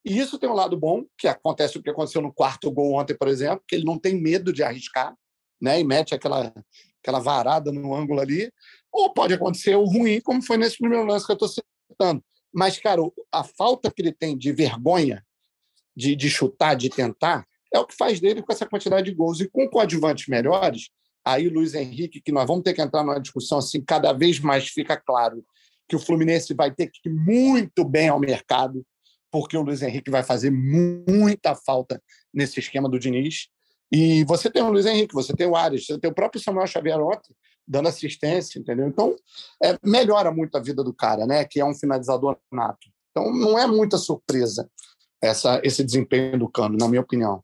[0.05, 3.15] E isso tem um lado bom, que acontece o que aconteceu no quarto gol ontem,
[3.15, 5.15] por exemplo, que ele não tem medo de arriscar,
[5.61, 5.81] né?
[5.81, 6.53] E mete aquela,
[7.03, 8.51] aquela varada no ângulo ali.
[8.93, 12.23] Ou pode acontecer o ruim, como foi nesse primeiro lance que eu estou citando.
[12.53, 15.25] Mas, cara, a falta que ele tem de vergonha
[15.97, 19.41] de, de chutar, de tentar, é o que faz dele com essa quantidade de gols.
[19.41, 20.91] E com coadjuvantes melhores,
[21.25, 24.69] aí Luiz Henrique, que nós vamos ter que entrar numa discussão assim, cada vez mais
[24.69, 25.45] fica claro
[25.89, 28.85] que o Fluminense vai ter que ir muito bem ao mercado,
[29.31, 33.49] porque o Luiz Henrique vai fazer muita falta nesse esquema do Diniz.
[33.91, 36.67] E você tem o Luiz Henrique, você tem o Ares, você tem o próprio Samuel
[36.67, 37.35] Xavier ontem
[37.69, 38.89] dando assistência, entendeu?
[38.89, 39.15] Então,
[39.63, 41.45] é, melhora muito a vida do cara, né?
[41.45, 42.89] Que é um finalizador nato.
[43.11, 44.71] Então, não é muita surpresa
[45.21, 47.43] essa, esse desempenho do Cano, na minha opinião.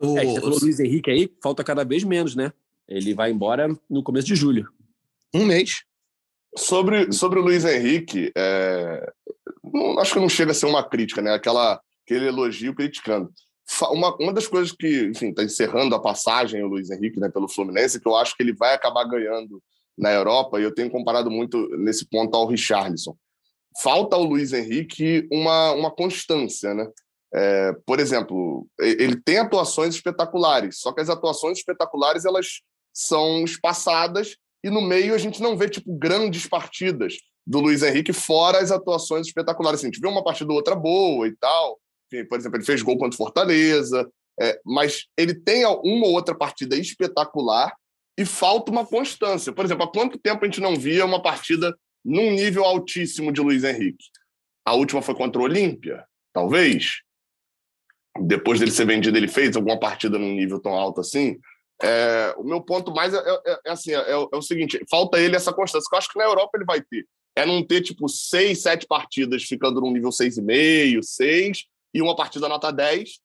[0.00, 0.16] O...
[0.16, 2.52] É, você falou Luiz Henrique aí, falta cada vez menos, né?
[2.88, 4.68] Ele vai embora no começo de julho.
[5.34, 5.84] Um mês.
[6.56, 9.12] Sobre, sobre o Luiz Henrique, é...
[9.62, 11.34] não, acho que não chega a ser uma crítica, né?
[11.34, 13.30] Aquela, aquele elogio criticando.
[13.90, 17.48] Uma, uma das coisas que, enfim, está encerrando a passagem o Luiz Henrique né, pelo
[17.48, 19.62] Fluminense, que eu acho que ele vai acabar ganhando
[19.96, 23.16] na Europa, e eu tenho comparado muito nesse ponto ao Richarlison.
[23.80, 26.88] Falta ao Luiz Henrique uma, uma constância, né?
[27.32, 32.62] É, por exemplo, ele tem atuações espetaculares, só que as atuações espetaculares elas
[32.92, 37.14] são espaçadas e no meio a gente não vê tipo grandes partidas
[37.46, 39.80] do Luiz Henrique fora as atuações espetaculares.
[39.80, 41.78] Assim, a gente vê uma partida ou outra boa e tal.
[42.28, 44.08] Por exemplo, ele fez gol contra o Fortaleza,
[44.40, 47.72] é, mas ele tem uma ou outra partida espetacular
[48.18, 49.52] e falta uma constância.
[49.52, 53.40] Por exemplo, há quanto tempo a gente não via uma partida num nível altíssimo de
[53.40, 54.04] Luiz Henrique?
[54.64, 57.02] A última foi contra o Olímpia, talvez
[58.18, 61.38] depois dele ser vendido, ele fez alguma partida num nível tão alto assim.
[61.82, 65.36] É, o meu ponto mais é, é, é assim, é, é, o seguinte, falta ele
[65.36, 67.06] essa constância, que eu acho que na Europa ele vai ter.
[67.36, 72.48] É não ter, tipo, seis, sete partidas ficando num nível 6,5, 6, e uma partida
[72.48, 73.20] nota 10,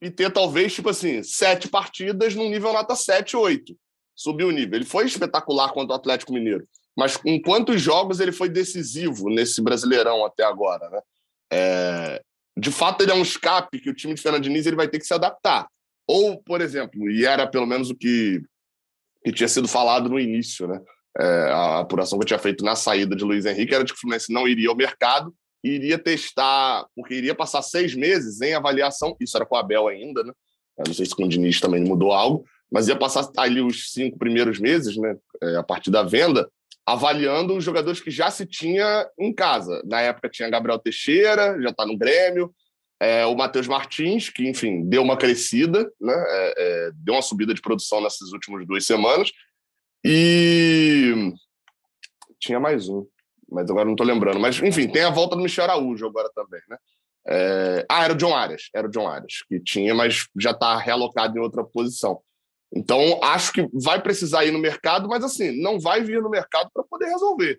[0.00, 3.76] e ter, talvez, tipo assim, sete partidas num nível nota 7, 8.
[4.14, 4.76] Subir o nível.
[4.76, 9.62] Ele foi espetacular contra o Atlético Mineiro, mas em quantos jogos ele foi decisivo nesse
[9.62, 11.00] Brasileirão até agora, né?
[11.50, 12.22] É,
[12.56, 14.98] de fato ele é um escape que o time de Fernando Diniz ele vai ter
[14.98, 15.68] que se adaptar.
[16.06, 18.40] Ou, por exemplo, e era pelo menos o que,
[19.24, 20.80] que tinha sido falado no início, né?
[21.20, 23.98] É, a apuração que eu tinha feito na saída de Luiz Henrique era de que
[23.98, 29.16] o Fluminense não iria ao mercado iria testar, porque iria passar seis meses em avaliação,
[29.20, 30.32] isso era com o Abel ainda, né?
[30.78, 33.92] Eu não sei se com o Diniz também mudou algo, mas ia passar ali os
[33.92, 35.16] cinco primeiros meses, né?
[35.42, 36.48] É, a partir da venda,
[36.86, 39.82] avaliando os jogadores que já se tinha em casa.
[39.84, 42.54] Na época tinha Gabriel Teixeira, já está no Grêmio,
[43.00, 46.14] é, o Matheus Martins, que, enfim, deu uma crescida, né?
[46.14, 49.30] É, é, deu uma subida de produção nessas últimas duas semanas.
[50.04, 51.32] E
[52.40, 53.06] tinha mais um,
[53.50, 54.38] mas agora não estou lembrando.
[54.38, 56.76] Mas, enfim, tem a volta do Michel Araújo agora também, né?
[57.26, 57.86] É...
[57.88, 61.36] Ah, era o John Arias, era o John Arias, que tinha, mas já está realocado
[61.36, 62.20] em outra posição.
[62.74, 66.70] Então, acho que vai precisar ir no mercado, mas assim, não vai vir no mercado
[66.72, 67.58] para poder resolver.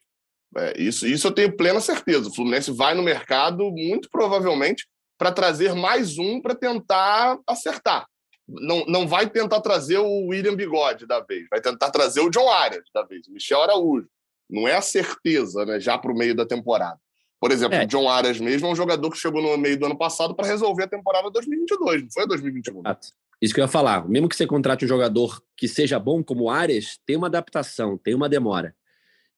[0.57, 2.29] É, isso, isso eu tenho plena certeza.
[2.29, 4.87] O Fluminense vai no mercado, muito provavelmente,
[5.17, 8.07] para trazer mais um para tentar acertar.
[8.47, 12.49] Não, não vai tentar trazer o William Bigode da vez, vai tentar trazer o John
[12.49, 14.07] Arias da vez, o Michel Araújo.
[14.49, 16.99] Não é a certeza, né, já para o meio da temporada.
[17.39, 17.83] Por exemplo, é.
[17.83, 20.47] o John Arias mesmo é um jogador que chegou no meio do ano passado para
[20.47, 22.79] resolver a temporada 2022, não foi 2021.
[22.79, 23.07] Exato.
[23.41, 24.07] Isso que eu ia falar.
[24.09, 27.97] Mesmo que você contrate um jogador que seja bom como o Arias, tem uma adaptação,
[27.97, 28.75] tem uma demora.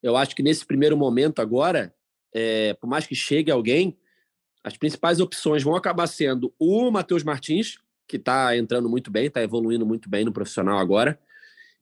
[0.01, 1.93] Eu acho que nesse primeiro momento agora,
[2.33, 3.95] é, por mais que chegue alguém,
[4.63, 9.41] as principais opções vão acabar sendo o Matheus Martins, que está entrando muito bem, está
[9.43, 11.19] evoluindo muito bem no profissional agora,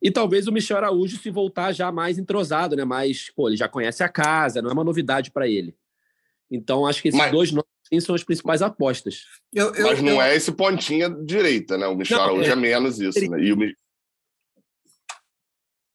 [0.02, 2.86] e talvez o Michel Araújo se voltar já mais entrosado, né?
[2.86, 5.76] Mais, pô, ele já conhece a casa, não é uma novidade para ele.
[6.50, 7.32] Então, acho que esses Mas...
[7.32, 9.26] dois nomes sim, são as principais apostas.
[9.54, 10.22] Eu, eu, Mas não eu...
[10.22, 11.88] é esse pontinha direita, né?
[11.88, 12.54] O Michel não, Araújo é...
[12.54, 13.42] é menos isso, né?
[13.44, 13.58] E o...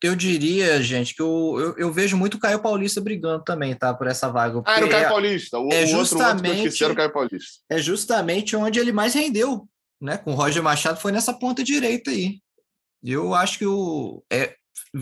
[0.02, 3.94] Eu diria, gente, que eu, eu, eu, vejo muito o Caio Paulista brigando também, tá?
[3.94, 4.60] Por essa vaga.
[4.66, 5.58] Ah, era o Caio Paulista.
[5.58, 7.52] O, é justamente, outro, outro era o Caio Paulista.
[7.70, 9.66] É justamente onde ele mais rendeu,
[9.98, 10.18] né?
[10.18, 12.38] Com o Roger Machado foi nessa ponta direita aí.
[13.04, 14.54] Eu acho que o, é,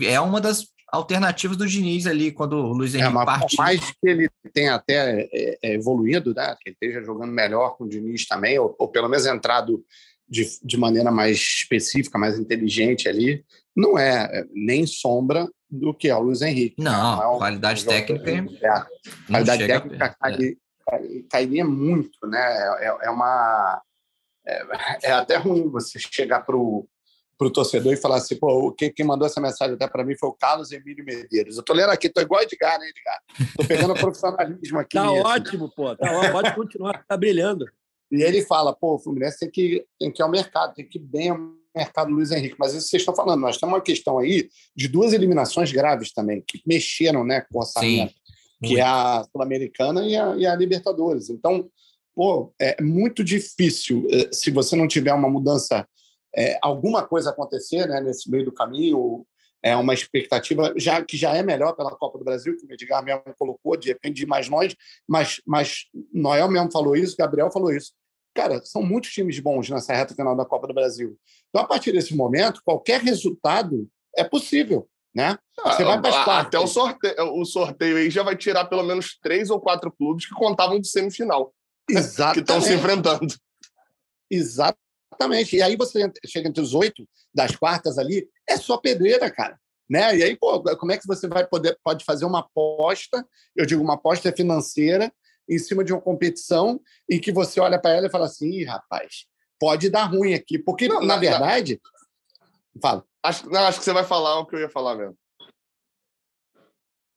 [0.03, 3.47] é uma das alternativas do Diniz ali, quando o Luiz é, Henrique é, partiu.
[3.47, 6.55] Por mais que ele tenha até é, é, evoluído, né?
[6.61, 9.83] que ele esteja jogando melhor com o Diniz também, ou, ou pelo menos entrado
[10.27, 13.43] de, de maneira mais específica, mais inteligente ali,
[13.75, 16.75] não é, é nem sombra do que é o Luiz Henrique.
[16.77, 18.29] Não, não é um, qualidade um técnica.
[18.29, 18.85] É,
[19.27, 20.55] qualidade técnica cairia,
[21.31, 22.39] cairia muito, né?
[22.79, 23.81] É, é uma
[24.45, 24.65] é,
[25.03, 26.87] é até ruim você chegar para o
[27.51, 30.33] torcedor e falar assim, pô, quem, quem mandou essa mensagem até para mim foi o
[30.33, 31.55] Carlos Emílio Medeiros.
[31.55, 33.19] Eu estou lendo aqui, estou igual Edgar, né, Edgar?
[33.39, 34.97] Estou pegando profissionalismo aqui.
[34.97, 35.95] Tá ótimo, pô.
[35.95, 37.65] Tá ótimo, pode continuar, tá brilhando.
[38.11, 40.99] E ele fala, pô, o Fluminense tem que, tem que ir ao mercado, tem que
[40.99, 41.39] ir bem ao
[41.75, 42.55] mercado Luiz Henrique.
[42.59, 46.43] Mas isso vocês estão falando, nós temos uma questão aí de duas eliminações graves também,
[46.47, 48.13] que mexeram né, com o orçamento,
[48.63, 51.29] que é a Sul-Americana e a, e a Libertadores.
[51.29, 51.67] Então,
[52.15, 55.87] pô, é muito difícil, eh, se você não tiver uma mudança,
[56.35, 59.25] é, alguma coisa acontecer né, nesse meio do caminho,
[59.61, 63.03] é uma expectativa já que já é melhor pela Copa do Brasil, que o Edgar
[63.03, 64.75] mesmo colocou, de repente de mais longe,
[65.07, 67.93] mas, mas Noel mesmo falou isso, Gabriel falou isso.
[68.35, 71.17] Cara, são muitos times bons nessa reta final da Copa do Brasil.
[71.49, 74.89] Então, a partir desse momento, qualquer resultado é possível.
[75.15, 75.37] Né?
[75.63, 79.51] Você vai para Até o sorteio, o sorteio aí já vai tirar pelo menos três
[79.51, 81.53] ou quatro clubes que contavam de semifinal.
[81.87, 82.33] Exatamente.
[82.33, 83.35] que estão se enfrentando.
[84.31, 84.82] Exatamente.
[85.55, 89.59] E aí você chega entre os oito das quartas ali, é só pedreira, cara.
[89.89, 90.17] Né?
[90.17, 93.25] E aí, pô, como é que você vai poder pode fazer uma aposta?
[93.55, 95.13] Eu digo uma aposta financeira
[95.47, 99.25] em cima de uma competição em que você olha para ela e fala assim, rapaz,
[99.59, 101.81] pode dar ruim aqui, porque não, na não, verdade,
[102.73, 102.81] não.
[102.81, 103.05] fala.
[103.21, 105.17] Acho, não, acho que você vai falar o que eu ia falar mesmo.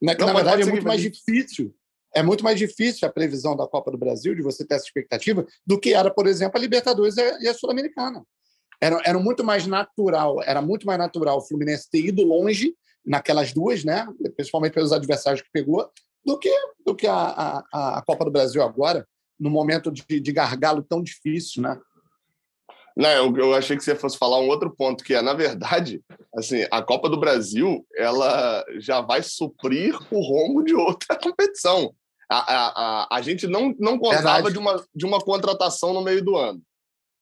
[0.01, 1.75] Na, na verdade é muito mais difícil.
[2.15, 5.47] É muito mais difícil a previsão da Copa do Brasil, de você ter essa expectativa,
[5.67, 8.25] do que era, por exemplo, a Libertadores e a Sul-Americana.
[8.81, 13.53] Era, era muito mais natural, era muito mais natural o Fluminense ter ido longe naquelas
[13.53, 14.07] duas, né?
[14.35, 15.89] principalmente pelos adversários que pegou,
[16.25, 16.53] do que,
[16.85, 19.07] do que a, a, a Copa do Brasil agora,
[19.39, 21.79] no momento de, de gargalo tão difícil, né?
[22.97, 26.03] Não, eu, eu, achei que você fosse falar um outro ponto, que é, na verdade,
[26.35, 31.95] assim, a Copa do Brasil ela já vai suprir o rombo de outra competição.
[32.29, 32.73] A, a,
[33.05, 36.61] a, a gente não, não contava de uma, de uma contratação no meio do ano.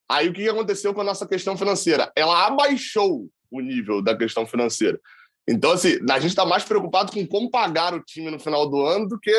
[0.08, 2.12] Aí o que aconteceu com a nossa questão financeira?
[2.14, 5.00] Ela abaixou o nível da questão financeira.
[5.48, 8.80] Então, assim, a gente está mais preocupado com como pagar o time no final do
[8.80, 9.30] ano do que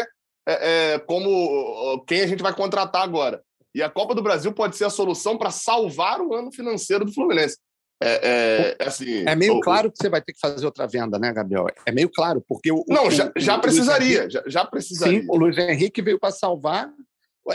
[0.47, 3.41] é, é, como quem a gente vai contratar agora.
[3.75, 7.11] E a Copa do Brasil pode ser a solução para salvar o ano financeiro do
[7.11, 7.57] Fluminense.
[8.01, 11.19] É, é, assim, é meio o, claro que você vai ter que fazer outra venda,
[11.19, 11.67] né, Gabriel?
[11.85, 12.85] É meio claro, porque o.
[12.87, 15.21] Não, o, já, já precisaria, Henrique, já, já, precisaria.
[15.21, 16.89] Sim, o Luiz Henrique veio para salvar.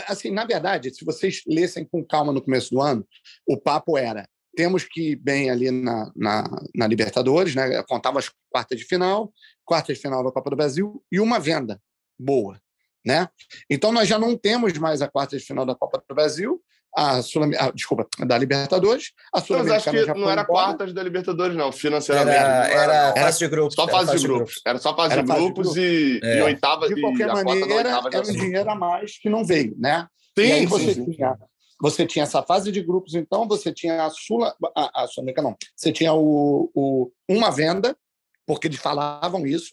[0.07, 3.05] Assim, na verdade, se vocês lessem com calma no começo do ano,
[3.47, 7.81] o papo era: temos que ir bem ali na, na, na Libertadores, né?
[7.83, 9.33] Contava as quartas de final,
[9.65, 11.81] quartas de final da Copa do Brasil e uma venda
[12.19, 12.61] boa,
[13.05, 13.27] né?
[13.69, 16.61] Então nós já não temos mais a quarta de final da Copa do Brasil,
[16.95, 21.01] a Sul a, desculpa, da Libertadores, a sul Mas acho que não era quartas da
[21.01, 22.37] Libertadores não, financeiramente.
[22.37, 23.75] Era, era, era fase de grupos.
[23.75, 24.61] Só fase, de, grupos.
[24.65, 25.77] Era só fase era de fase grupos.
[25.77, 26.39] E, é.
[26.39, 30.07] e oitava De qualquer e maneira, era um dinheiro a mais que não veio, né?
[30.37, 31.37] Sim, e aí você sim, tinha
[31.81, 35.07] você tinha essa fase de grupos, então, você tinha a Sula, a, a
[35.41, 37.97] não, você tinha o, o, uma venda,
[38.45, 39.71] porque eles falavam isso,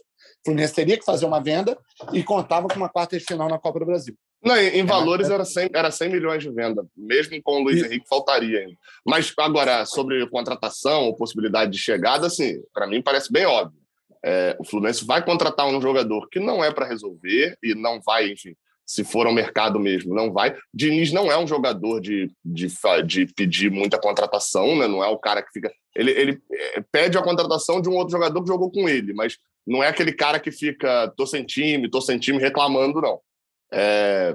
[0.48, 1.76] Fluminense teria que fazer uma venda
[2.12, 4.16] e contava com uma quarta de final na Copa do Brasil.
[4.42, 7.82] Não, em, em valores era 100, era 100 milhões de venda, mesmo com o Luiz
[7.82, 7.86] e...
[7.86, 8.76] Henrique faltaria ainda.
[9.06, 13.78] Mas agora, sobre contratação ou possibilidade de chegada, assim, para mim parece bem óbvio.
[14.24, 18.30] É, o Fluminense vai contratar um jogador que não é para resolver e não vai,
[18.30, 18.54] enfim,
[18.86, 20.56] se for ao mercado mesmo, não vai.
[20.72, 22.68] Diniz não é um jogador de, de,
[23.06, 24.88] de pedir muita contratação, né?
[24.88, 25.70] não é o cara que fica.
[25.94, 29.36] Ele, ele é, pede a contratação de um outro jogador que jogou com ele, mas
[29.68, 33.20] não é aquele cara que fica tô sem time, tô sem time reclamando, não.
[33.72, 34.34] É...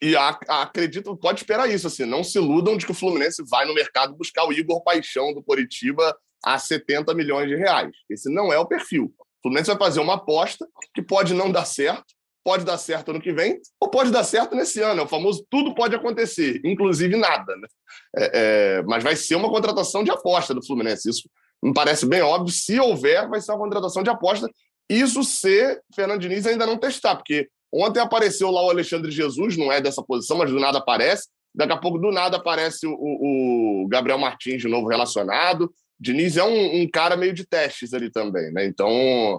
[0.00, 3.44] E a, a, acredito, pode esperar isso, assim, não se iludam de que o Fluminense
[3.48, 7.92] vai no mercado buscar o Igor Paixão do Coritiba a 70 milhões de reais.
[8.10, 9.14] Esse não é o perfil.
[9.18, 12.06] O Fluminense vai fazer uma aposta que pode não dar certo,
[12.42, 15.02] pode dar certo ano que vem, ou pode dar certo nesse ano.
[15.02, 17.54] É o famoso tudo pode acontecer, inclusive nada.
[17.56, 17.68] Né?
[18.16, 21.08] É, é, mas vai ser uma contratação de aposta do Fluminense.
[21.08, 21.30] Isso
[21.62, 22.52] me parece bem óbvio.
[22.52, 24.50] Se houver, vai ser uma contratação de aposta.
[24.88, 29.72] Isso se Fernando Diniz ainda não testar, porque ontem apareceu lá o Alexandre Jesus, não
[29.72, 31.28] é dessa posição, mas do nada aparece.
[31.54, 35.72] Daqui a pouco, do nada, aparece o, o Gabriel Martins de novo relacionado.
[36.00, 38.64] Diniz é um, um, cara meio de testes ali também, né?
[38.64, 39.38] Então,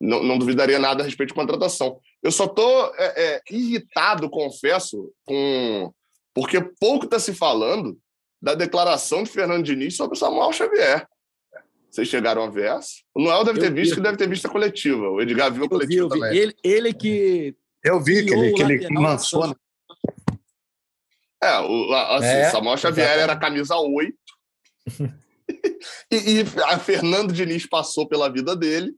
[0.00, 1.98] não, não duvidaria nada a respeito de contratação.
[2.22, 5.92] Eu só estou é, é, irritado, confesso, com
[6.34, 7.96] porque pouco está se falando
[8.42, 11.06] da declaração de Fernando Diniz sobre o Samuel Xavier.
[11.94, 12.90] Vocês chegaram a ver essa?
[13.14, 13.96] O Noel deve ter eu visto vi.
[13.96, 15.10] que deve ter visto a coletiva.
[15.10, 16.36] O Edgar viu a coletiva vi, também.
[16.36, 17.54] Ele, ele que.
[17.84, 19.46] Eu vi que ele, que ele lançou.
[19.46, 19.54] Né?
[21.40, 23.30] É, o, assim, é, Samuel Xavier exatamente.
[23.30, 24.16] era camisa 8.
[26.10, 28.92] e, e a Fernando Diniz passou pela vida dele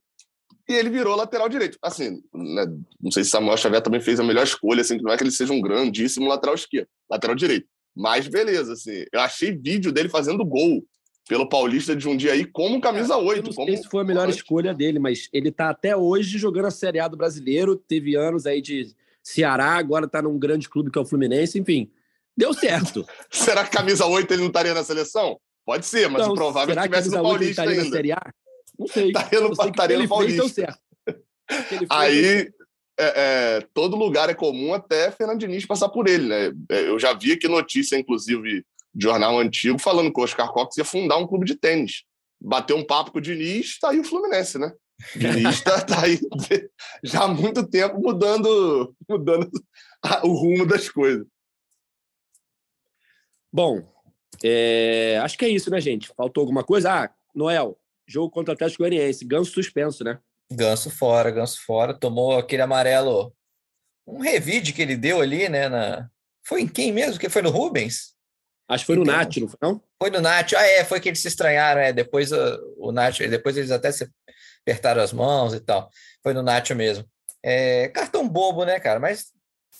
[0.67, 1.77] e ele virou lateral direito.
[1.83, 2.65] Assim, né,
[2.99, 5.31] não sei se Samuel Xavier também fez a melhor escolha, assim, não é que ele
[5.31, 7.69] seja um grandíssimo lateral esquerdo, lateral direito.
[7.95, 9.05] Mas beleza, assim.
[9.13, 10.83] Eu achei vídeo dele fazendo gol
[11.29, 13.39] pelo Paulista de um dia aí como camisa 8.
[13.39, 16.39] Eu não como sei se foi a melhor escolha dele, mas ele tá até hoje
[16.39, 17.77] jogando a Série A do Brasileiro.
[17.77, 21.59] Teve anos aí de Ceará, agora tá num grande clube que é o Fluminense.
[21.59, 21.91] Enfim,
[22.37, 23.05] deu certo.
[23.31, 25.39] Será que camisa 8 ele não estaria na seleção?
[25.65, 27.97] Pode ser, mas Então, o provável é que tivesse no Paulista estaria na ainda.
[27.97, 28.23] Série A?
[28.79, 29.07] Não sei.
[29.09, 30.43] Estaria no- sei estaria no Paulista.
[30.43, 30.87] fez, deu certo.
[31.91, 32.49] Aí,
[32.99, 36.53] é, é, todo lugar é comum até Fernando Diniz passar por ele, né?
[36.71, 38.65] É, Eu já vi aqui notícia, inclusive,
[38.99, 42.05] jornal antigo, falando que o Oscar Cox ia fundar um clube de tênis.
[42.41, 44.73] Bateu um papo com o Diniz, tá aí o Fluminense, né?
[45.15, 46.19] O Diniz tá, tá aí
[47.05, 49.51] já há muito tempo mudando, mudando
[50.03, 51.27] a- o rumo das coisas.
[53.53, 53.83] Bom,
[54.45, 56.09] é, acho que é isso, né, gente?
[56.17, 57.05] Faltou alguma coisa?
[57.05, 60.19] Ah, Noel, jogo contra o Atlético Goianiense, ganso suspenso, né?
[60.53, 61.95] Ganso fora, ganso fora.
[61.95, 63.35] Tomou aquele amarelo.
[64.07, 65.69] Um revide que ele deu ali, né?
[65.69, 66.09] Na...
[66.47, 67.19] Foi em quem mesmo?
[67.19, 68.15] Que foi no Rubens?
[68.69, 69.59] Acho que foi no Então, Nath, não foi?
[69.63, 69.83] Não?
[70.03, 70.53] Foi no Nath.
[70.55, 71.93] Ah, é, foi que eles se estranharam, é.
[71.93, 74.09] Depois uh, o Nath, depois eles até se
[74.63, 75.89] apertaram as mãos e tal.
[76.23, 77.09] Foi no Nath mesmo.
[77.43, 78.99] É, cartão bobo, né, cara?
[78.99, 79.27] Mas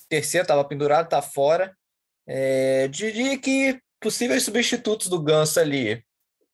[0.09, 1.77] terceiro tava pendurado, tá fora.
[2.27, 6.05] É, diria que possíveis substitutos do Ganso ali.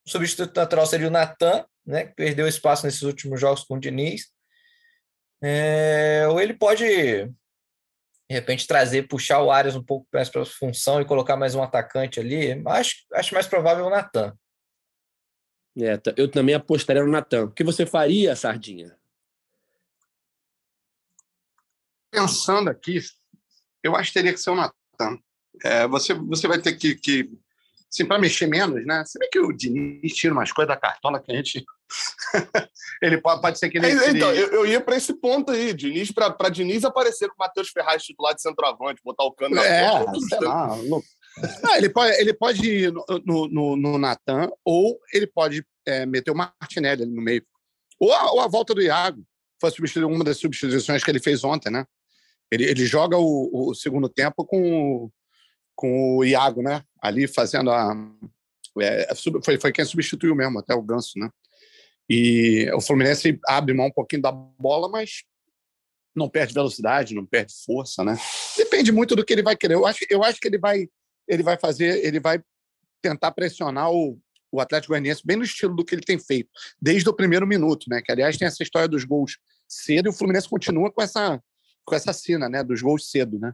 [0.06, 2.06] O substituto natural seria o Natan, né?
[2.06, 4.30] Que perdeu espaço nesses últimos jogos com o Diniz.
[5.42, 7.30] É, ou ele pode,
[8.32, 11.54] de repente, trazer, puxar o Arias um pouco mais para a função e colocar mais
[11.54, 12.62] um atacante ali.
[12.66, 14.34] Acho, acho mais provável o Natan.
[15.78, 17.44] É, eu também apostaria no Natan.
[17.44, 18.96] O que você faria, Sardinha?
[22.10, 23.00] Pensando aqui,
[23.82, 25.18] eu acho que teria que ser o Natan.
[25.62, 27.30] É, você, você vai ter que, que
[27.92, 29.04] assim, para mexer menos, né?
[29.04, 31.64] Você vê que o Diniz tira umas coisas da cartola que a gente.
[33.02, 33.86] ele pode, pode ser que ele.
[33.86, 37.38] É, então, eu, eu ia para esse ponto aí, Diniz, para Diniz aparecer com o
[37.38, 39.90] Matheus Ferraz titular de centroavante, botar o cano na É,
[40.28, 40.74] sei lá.
[40.74, 41.06] louco.
[41.62, 46.04] Não, ele, pode, ele pode ir no, no, no, no Natan ou ele pode é,
[46.04, 47.44] meter o Martinelli ali no meio.
[47.98, 49.24] Ou a, ou a volta do Iago.
[49.60, 51.86] Foi substituir uma das substituições que ele fez ontem, né?
[52.50, 55.10] Ele, ele joga o, o segundo tempo com,
[55.74, 56.82] com o Iago, né?
[57.00, 57.94] Ali fazendo a.
[58.80, 61.30] é, sub- foi, foi quem substituiu mesmo, até o Ganso, né?
[62.08, 65.22] E o Fluminense abre mão um pouquinho da bola, mas
[66.14, 68.18] não perde velocidade, não perde força, né?
[68.56, 69.74] Depende muito do que ele vai querer.
[69.74, 70.88] Eu acho, eu acho que ele vai,
[71.26, 72.42] ele vai fazer, ele vai
[73.00, 74.18] tentar pressionar o,
[74.50, 76.50] o Atlético Goianiense bem no estilo do que ele tem feito
[76.80, 78.02] desde o primeiro minuto, né?
[78.02, 81.42] Que aliás tem essa história dos gols cedo e o Fluminense continua com essa
[81.84, 82.62] com essa cena, né?
[82.62, 83.52] Dos gols cedo, né?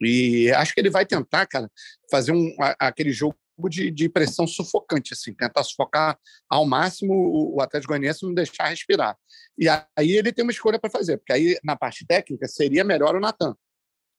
[0.00, 1.70] E acho que ele vai tentar, cara,
[2.10, 3.36] fazer um, aquele jogo
[3.68, 6.18] de, de pressão sufocante, assim, tentar sufocar
[6.48, 9.16] ao máximo o, o Atlético Goianiense não deixar respirar.
[9.58, 13.16] E aí ele tem uma escolha para fazer, porque aí na parte técnica seria melhor
[13.16, 13.56] o Natan,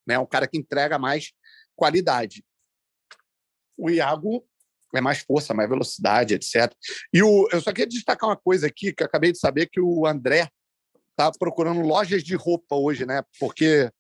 [0.08, 0.18] né?
[0.18, 1.32] Um cara que entrega mais
[1.76, 2.44] qualidade.
[3.78, 4.44] O Iago
[4.96, 6.74] é mais força, mais velocidade, etc.
[7.14, 9.80] E o, eu só queria destacar uma coisa aqui que eu acabei de saber que
[9.80, 10.50] o André
[11.16, 13.24] tá procurando lojas de roupa hoje, né?
[13.40, 13.92] Porque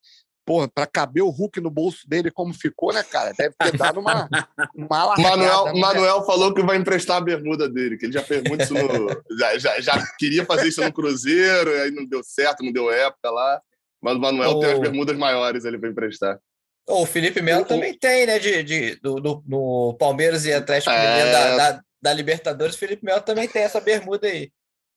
[0.47, 3.33] Porra, para caber o Hulk no bolso dele como ficou, né, cara?
[3.37, 4.29] Deve ter dado uma,
[4.73, 5.73] uma largada, Manuel, né?
[5.81, 9.09] Manuel falou que vai emprestar a bermuda dele, que ele já fez muito isso no.
[9.37, 13.29] já, já, já queria fazer isso no Cruzeiro, aí não deu certo, não deu época
[13.29, 13.59] lá.
[14.01, 14.81] Mas o Manuel tem as Oh.
[14.81, 16.39] bermudas maiores ali para emprestar.
[16.87, 18.39] O Felipe Melo também tem, né?
[18.39, 21.29] De, de, do, do- no Palmeiras e Atlético É.
[21.29, 24.49] Da, da, da Libertadores, o Felipe Melo também tem essa bermuda aí.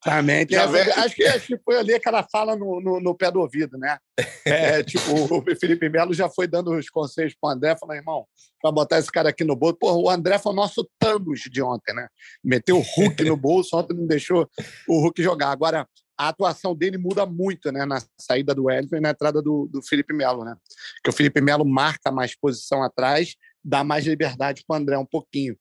[0.03, 3.31] Também tem essa- acho, que, acho que foi ali aquela fala no, no, no pé
[3.31, 3.99] do ouvido, né?
[4.47, 8.27] É, tipo, o Felipe Melo já foi dando os conselhos pro André, falando, irmão,
[8.63, 9.77] para botar esse cara aqui no bolso.
[9.77, 12.09] Porra, o André foi o nosso Thanos de ontem, né?
[12.43, 14.49] Meteu o Hulk no bolso, ontem não deixou
[14.89, 15.51] o Hulk jogar.
[15.51, 15.87] Agora,
[16.19, 17.85] a atuação dele muda muito, né?
[17.85, 20.55] Na saída do Wellington e na entrada do, do Felipe Melo, né?
[20.97, 23.35] Porque o Felipe Melo marca mais posição atrás,
[23.65, 25.57] dá mais liberdade pro André um pouquinho.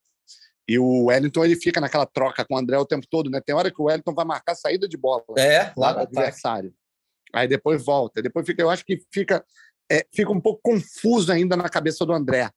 [0.70, 3.42] E o Wellington ele fica naquela troca com o André o tempo todo, né?
[3.42, 6.72] Tem hora que o Wellington vai marcar a saída de bola É, lá do adversário.
[7.34, 8.22] Aí depois volta.
[8.22, 9.44] Depois fica, eu acho que fica,
[9.92, 12.52] é, fica um pouco confuso ainda na cabeça do André.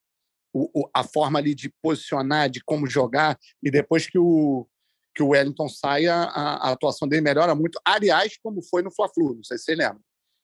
[0.55, 4.69] O, o- a forma ali de posicionar, de como jogar, e depois que o,
[5.15, 7.81] que o Wellington sai, a, a- a atuação dele melhora muito.
[7.83, 10.01] Aliás, como foi no Fla-Flu, não sei se você lembra.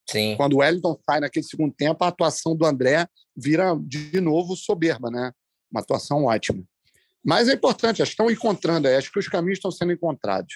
[0.09, 0.35] Sim.
[0.35, 3.05] Quando o Wellington sai naquele segundo tempo, a atuação do André
[3.37, 5.31] vira de novo soberba, né?
[5.71, 6.63] Uma atuação ótima.
[7.23, 10.55] Mas é importante, estão encontrando, acho que os caminhos estão sendo encontrados.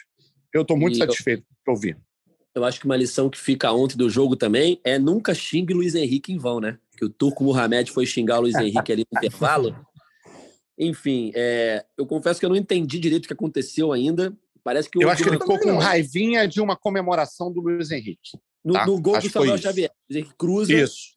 [0.54, 1.98] Eu estou muito E eu- satisfeito por ouvir.
[2.56, 5.96] Eu acho que uma lição que fica ontem do jogo também é nunca xingue Luiz
[5.96, 6.78] Henrique em vão, né?
[6.96, 9.76] Que o Turco Mohamed foi xingar o Luiz Henrique ali no intervalo.
[10.78, 14.36] Enfim, é, eu confesso que eu não entendi direito o que aconteceu ainda.
[14.64, 18.38] Parece que Eu acho que ele ficou com raivinha de uma comemoração do Luiz Henrique.
[18.64, 18.86] no, tá?
[18.86, 19.58] no gol Acho do Samuel.
[19.58, 19.92] Xavier.
[20.10, 21.14] Luiz Henrique cruza Isso.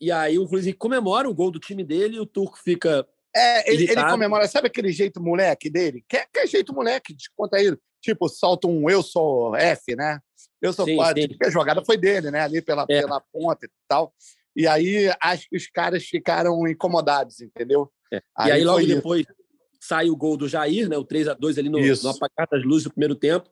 [0.00, 3.06] e aí o Luiz Henrique comemora o gol do time dele e o Turco fica
[3.34, 6.04] É, ele, ele, comemora, sabe aquele jeito moleque dele?
[6.08, 7.74] Que, que jeito moleque, conta aí.
[8.00, 10.20] Tipo, solta um eu sou F, né?
[10.60, 12.40] Eu sou 4, porque a jogada foi dele, né?
[12.40, 13.00] Ali pela, é.
[13.00, 14.12] pela ponta e tal.
[14.54, 17.90] E aí acho que os caras ficaram incomodados, entendeu?
[18.12, 18.20] É.
[18.36, 19.34] Aí e aí, logo depois, isso.
[19.80, 20.96] sai o gol do Jair, né?
[20.96, 23.48] O 3 a 2 ali no, no apagar das luzes do primeiro tempo.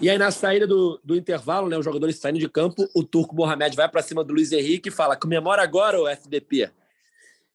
[0.00, 3.34] E aí, na saída do, do intervalo, né, os jogadores saindo de campo, o Turco
[3.34, 6.70] Mohamed vai para cima do Luiz Henrique e fala: comemora agora o FDP.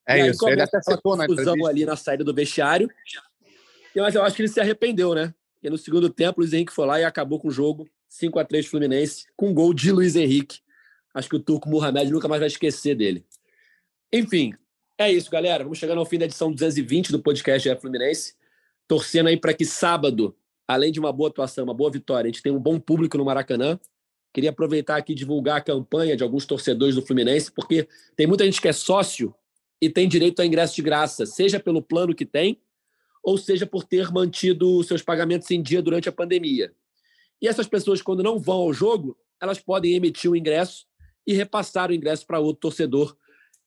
[0.09, 1.25] É e isso, ele até citou na
[1.67, 2.89] ali na saída do vestiário.
[3.95, 5.33] Mas eu acho que ele se arrependeu, né?
[5.55, 8.39] Porque no segundo tempo, o Luiz Henrique foi lá e acabou com o jogo 5
[8.39, 10.59] a 3 Fluminense, com um gol de Luiz Henrique.
[11.13, 13.25] Acho que o Turco Mohamed nunca mais vai esquecer dele.
[14.11, 14.53] Enfim,
[14.97, 15.63] é isso, galera.
[15.63, 18.35] Vamos chegando ao fim da edição 220 do podcast é Fluminense.
[18.87, 20.35] Torcendo aí para que sábado
[20.69, 23.25] além de uma boa atuação, uma boa vitória, a gente tem um bom público no
[23.25, 23.79] Maracanã.
[24.31, 28.45] Queria aproveitar aqui e divulgar a campanha de alguns torcedores do Fluminense, porque tem muita
[28.45, 29.33] gente que é sócio
[29.81, 32.59] e tem direito a ingresso de graça, seja pelo plano que tem,
[33.23, 36.73] ou seja por ter mantido seus pagamentos em dia durante a pandemia.
[37.41, 40.85] E essas pessoas, quando não vão ao jogo, elas podem emitir o ingresso
[41.25, 43.15] e repassar o ingresso para outro torcedor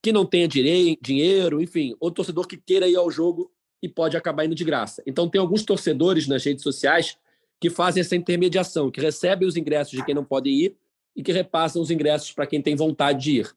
[0.03, 4.45] que não tenha dinheiro, enfim, outro torcedor que queira ir ao jogo e pode acabar
[4.45, 5.03] indo de graça.
[5.07, 7.17] Então, tem alguns torcedores nas redes sociais
[7.61, 10.77] que fazem essa intermediação, que recebem os ingressos de quem não pode ir
[11.15, 13.55] e que repassam os ingressos para quem tem vontade de ir.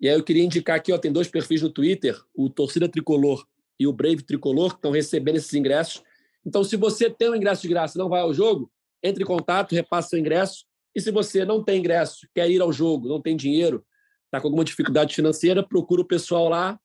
[0.00, 3.46] E aí eu queria indicar aqui, ó, tem dois perfis no Twitter, o Torcida Tricolor
[3.78, 6.02] e o Brave Tricolor, que estão recebendo esses ingressos.
[6.44, 8.70] Então, se você tem um ingresso de graça e não vai ao jogo,
[9.02, 10.64] entre em contato, repasse seu ingresso.
[10.94, 13.84] E se você não tem ingresso, quer ir ao jogo, não tem dinheiro,
[14.24, 16.78] está com alguma dificuldade financeira, procura o pessoal lá,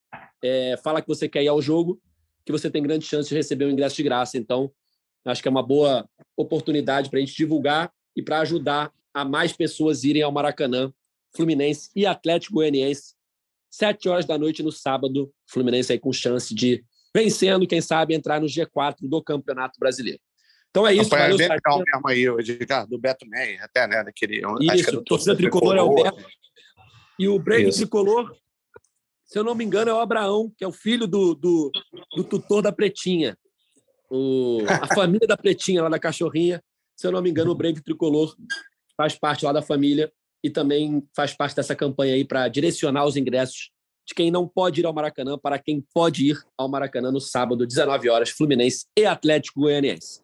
[0.43, 2.01] é, fala que você quer ir ao jogo
[2.45, 4.37] que você tem grande chance de receber um ingresso de graça.
[4.37, 4.71] Então,
[5.25, 9.53] acho que é uma boa oportunidade para a gente divulgar e para ajudar a mais
[9.53, 10.91] pessoas irem ao Maracanã,
[11.35, 13.13] Fluminense e Atlético Goianiense,
[13.69, 15.31] sete horas da noite no sábado.
[15.47, 16.83] Fluminense aí com chance de
[17.15, 20.19] vencendo, quem sabe, entrar no G4 do Campeonato Brasileiro.
[20.69, 21.09] Então é isso.
[21.09, 24.03] Foi bem legal mesmo aí, hoje, do Beto Meyer, até, né?
[24.03, 24.41] Daquele,
[24.73, 26.25] isso, o torcida tricolor é o Beto.
[27.19, 28.35] E o Breno Tricolor
[29.31, 31.71] se eu não me engano, é o Abraão, que é o filho do, do,
[32.17, 33.37] do tutor da Pretinha.
[34.09, 36.61] O, a família da Pretinha, lá da Cachorrinha.
[36.97, 38.35] Se eu não me engano, o Brave Tricolor
[38.97, 40.11] faz parte lá da família
[40.43, 43.71] e também faz parte dessa campanha aí para direcionar os ingressos
[44.07, 47.65] de quem não pode ir ao Maracanã para quem pode ir ao Maracanã no sábado,
[47.65, 50.21] 19 horas, Fluminense e Atlético Goianiense.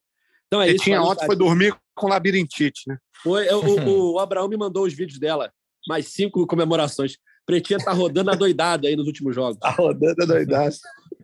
[0.47, 0.83] Então é isso.
[0.83, 2.97] Tinha ontem foi dormir com labirintite, né?
[3.21, 5.51] Foi, o, o, Abraão me mandou os vídeos dela,
[5.87, 7.17] mais cinco comemorações.
[7.45, 9.57] Pretinha tá rodando a doidada aí nos últimos jogos.
[9.57, 10.75] Tá rodando a doidada.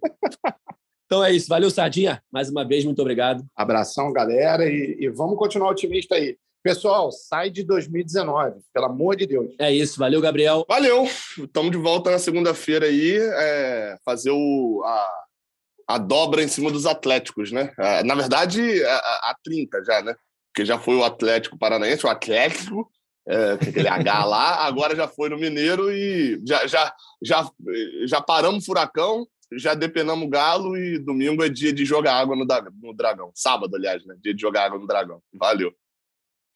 [1.06, 1.50] então é isso.
[1.50, 2.24] Valeu, Sardinha.
[2.32, 3.46] Mais uma vez, muito obrigado.
[3.56, 4.66] Abração, galera.
[4.66, 6.38] E, e vamos continuar otimista aí.
[6.64, 9.54] Pessoal, sai de 2019, pelo amor de Deus.
[9.60, 10.66] É isso, valeu, Gabriel.
[10.66, 11.04] Valeu.
[11.38, 15.24] Estamos de volta na segunda-feira aí, é, fazer o, a,
[15.90, 17.74] a dobra em cima dos Atléticos, né?
[17.78, 18.96] É, na verdade, a,
[19.32, 20.16] a 30 já, né?
[20.54, 22.90] Porque já foi o Atlético Paranaense, o Atlético,
[23.28, 27.46] é, aquele H lá, agora já foi no Mineiro e já, já, já,
[28.06, 32.38] já paramos o furacão, já depenamos o galo e domingo é dia de jogar água
[32.38, 32.46] no,
[32.82, 33.32] no Dragão.
[33.36, 34.16] Sábado, aliás, né?
[34.24, 35.22] Dia de jogar água no Dragão.
[35.34, 35.74] Valeu.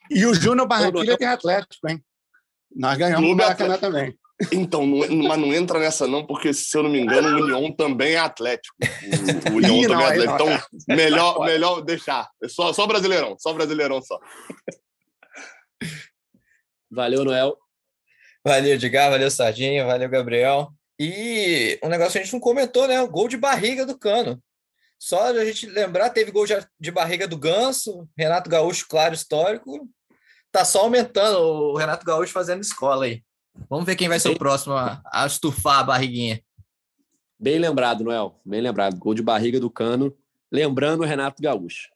[0.10, 2.04] E o Júnior Barranquilla tem Atlético, hein?
[2.76, 4.00] Nós ganhamos Clube o Maracanã Atlético.
[4.00, 4.20] também.
[4.52, 7.72] Então, não, mas não entra nessa não, porque se eu não me engano, o União
[7.72, 8.76] também é Atlético.
[9.50, 10.36] O, o União também é Atlético.
[10.36, 12.30] Então, melhor, melhor deixar.
[12.48, 14.20] Só, só Brasileirão, só Brasileirão só.
[16.92, 17.58] Valeu, Noel.
[18.46, 19.10] Valeu, Edgar.
[19.10, 19.86] Valeu, Sardinha.
[19.86, 20.72] Valeu, Gabriel.
[21.00, 23.02] E um negócio que a gente não comentou, né?
[23.02, 24.42] O gol de barriga do Cano.
[25.00, 26.46] Só a gente lembrar, teve gol
[26.80, 29.88] de barriga do Ganso, Renato Gaúcho, claro, histórico.
[30.52, 33.24] Tá só aumentando o Renato Gaúcho fazendo escola aí.
[33.70, 36.42] Vamos ver quem vai ser o próximo a, a estufar a barriguinha.
[37.40, 38.40] Bem lembrado, Noel.
[38.46, 38.98] Bem lembrado.
[38.98, 40.16] Gol de barriga do Cano.
[40.52, 41.90] Lembrando o Renato Gaúcho.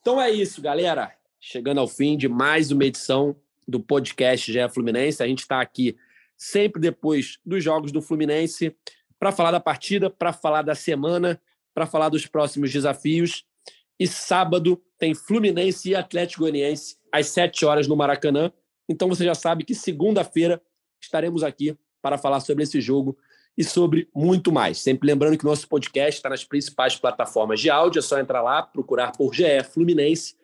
[0.00, 1.12] Então é isso, galera.
[1.40, 3.36] Chegando ao fim de mais uma edição
[3.66, 5.22] do podcast GE Fluminense.
[5.22, 5.96] A gente está aqui
[6.36, 8.76] sempre depois dos jogos do Fluminense
[9.18, 11.40] para falar da partida, para falar da semana,
[11.74, 13.44] para falar dos próximos desafios.
[13.98, 18.52] E sábado tem Fluminense e Atlético Goianiense às 7 horas no Maracanã.
[18.88, 20.60] Então você já sabe que segunda-feira
[21.00, 23.16] estaremos aqui para falar sobre esse jogo
[23.56, 24.78] e sobre muito mais.
[24.78, 28.62] Sempre lembrando que nosso podcast está nas principais plataformas de áudio, é só entrar lá,
[28.62, 30.36] procurar por GE Fluminense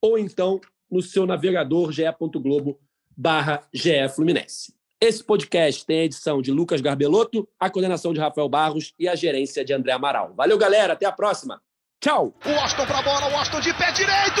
[0.00, 0.60] ou então
[0.90, 2.78] no seu navegador ge.globo
[3.16, 4.74] barra GE Fluminense.
[5.00, 9.14] Esse podcast tem a edição de Lucas Garbelotto, a coordenação de Rafael Barros e a
[9.14, 10.34] gerência de André Amaral.
[10.34, 10.94] Valeu, galera.
[10.94, 11.62] Até a próxima.
[12.00, 12.34] Tchau.
[12.44, 14.40] O Austin a bola, o Austin de pé direito.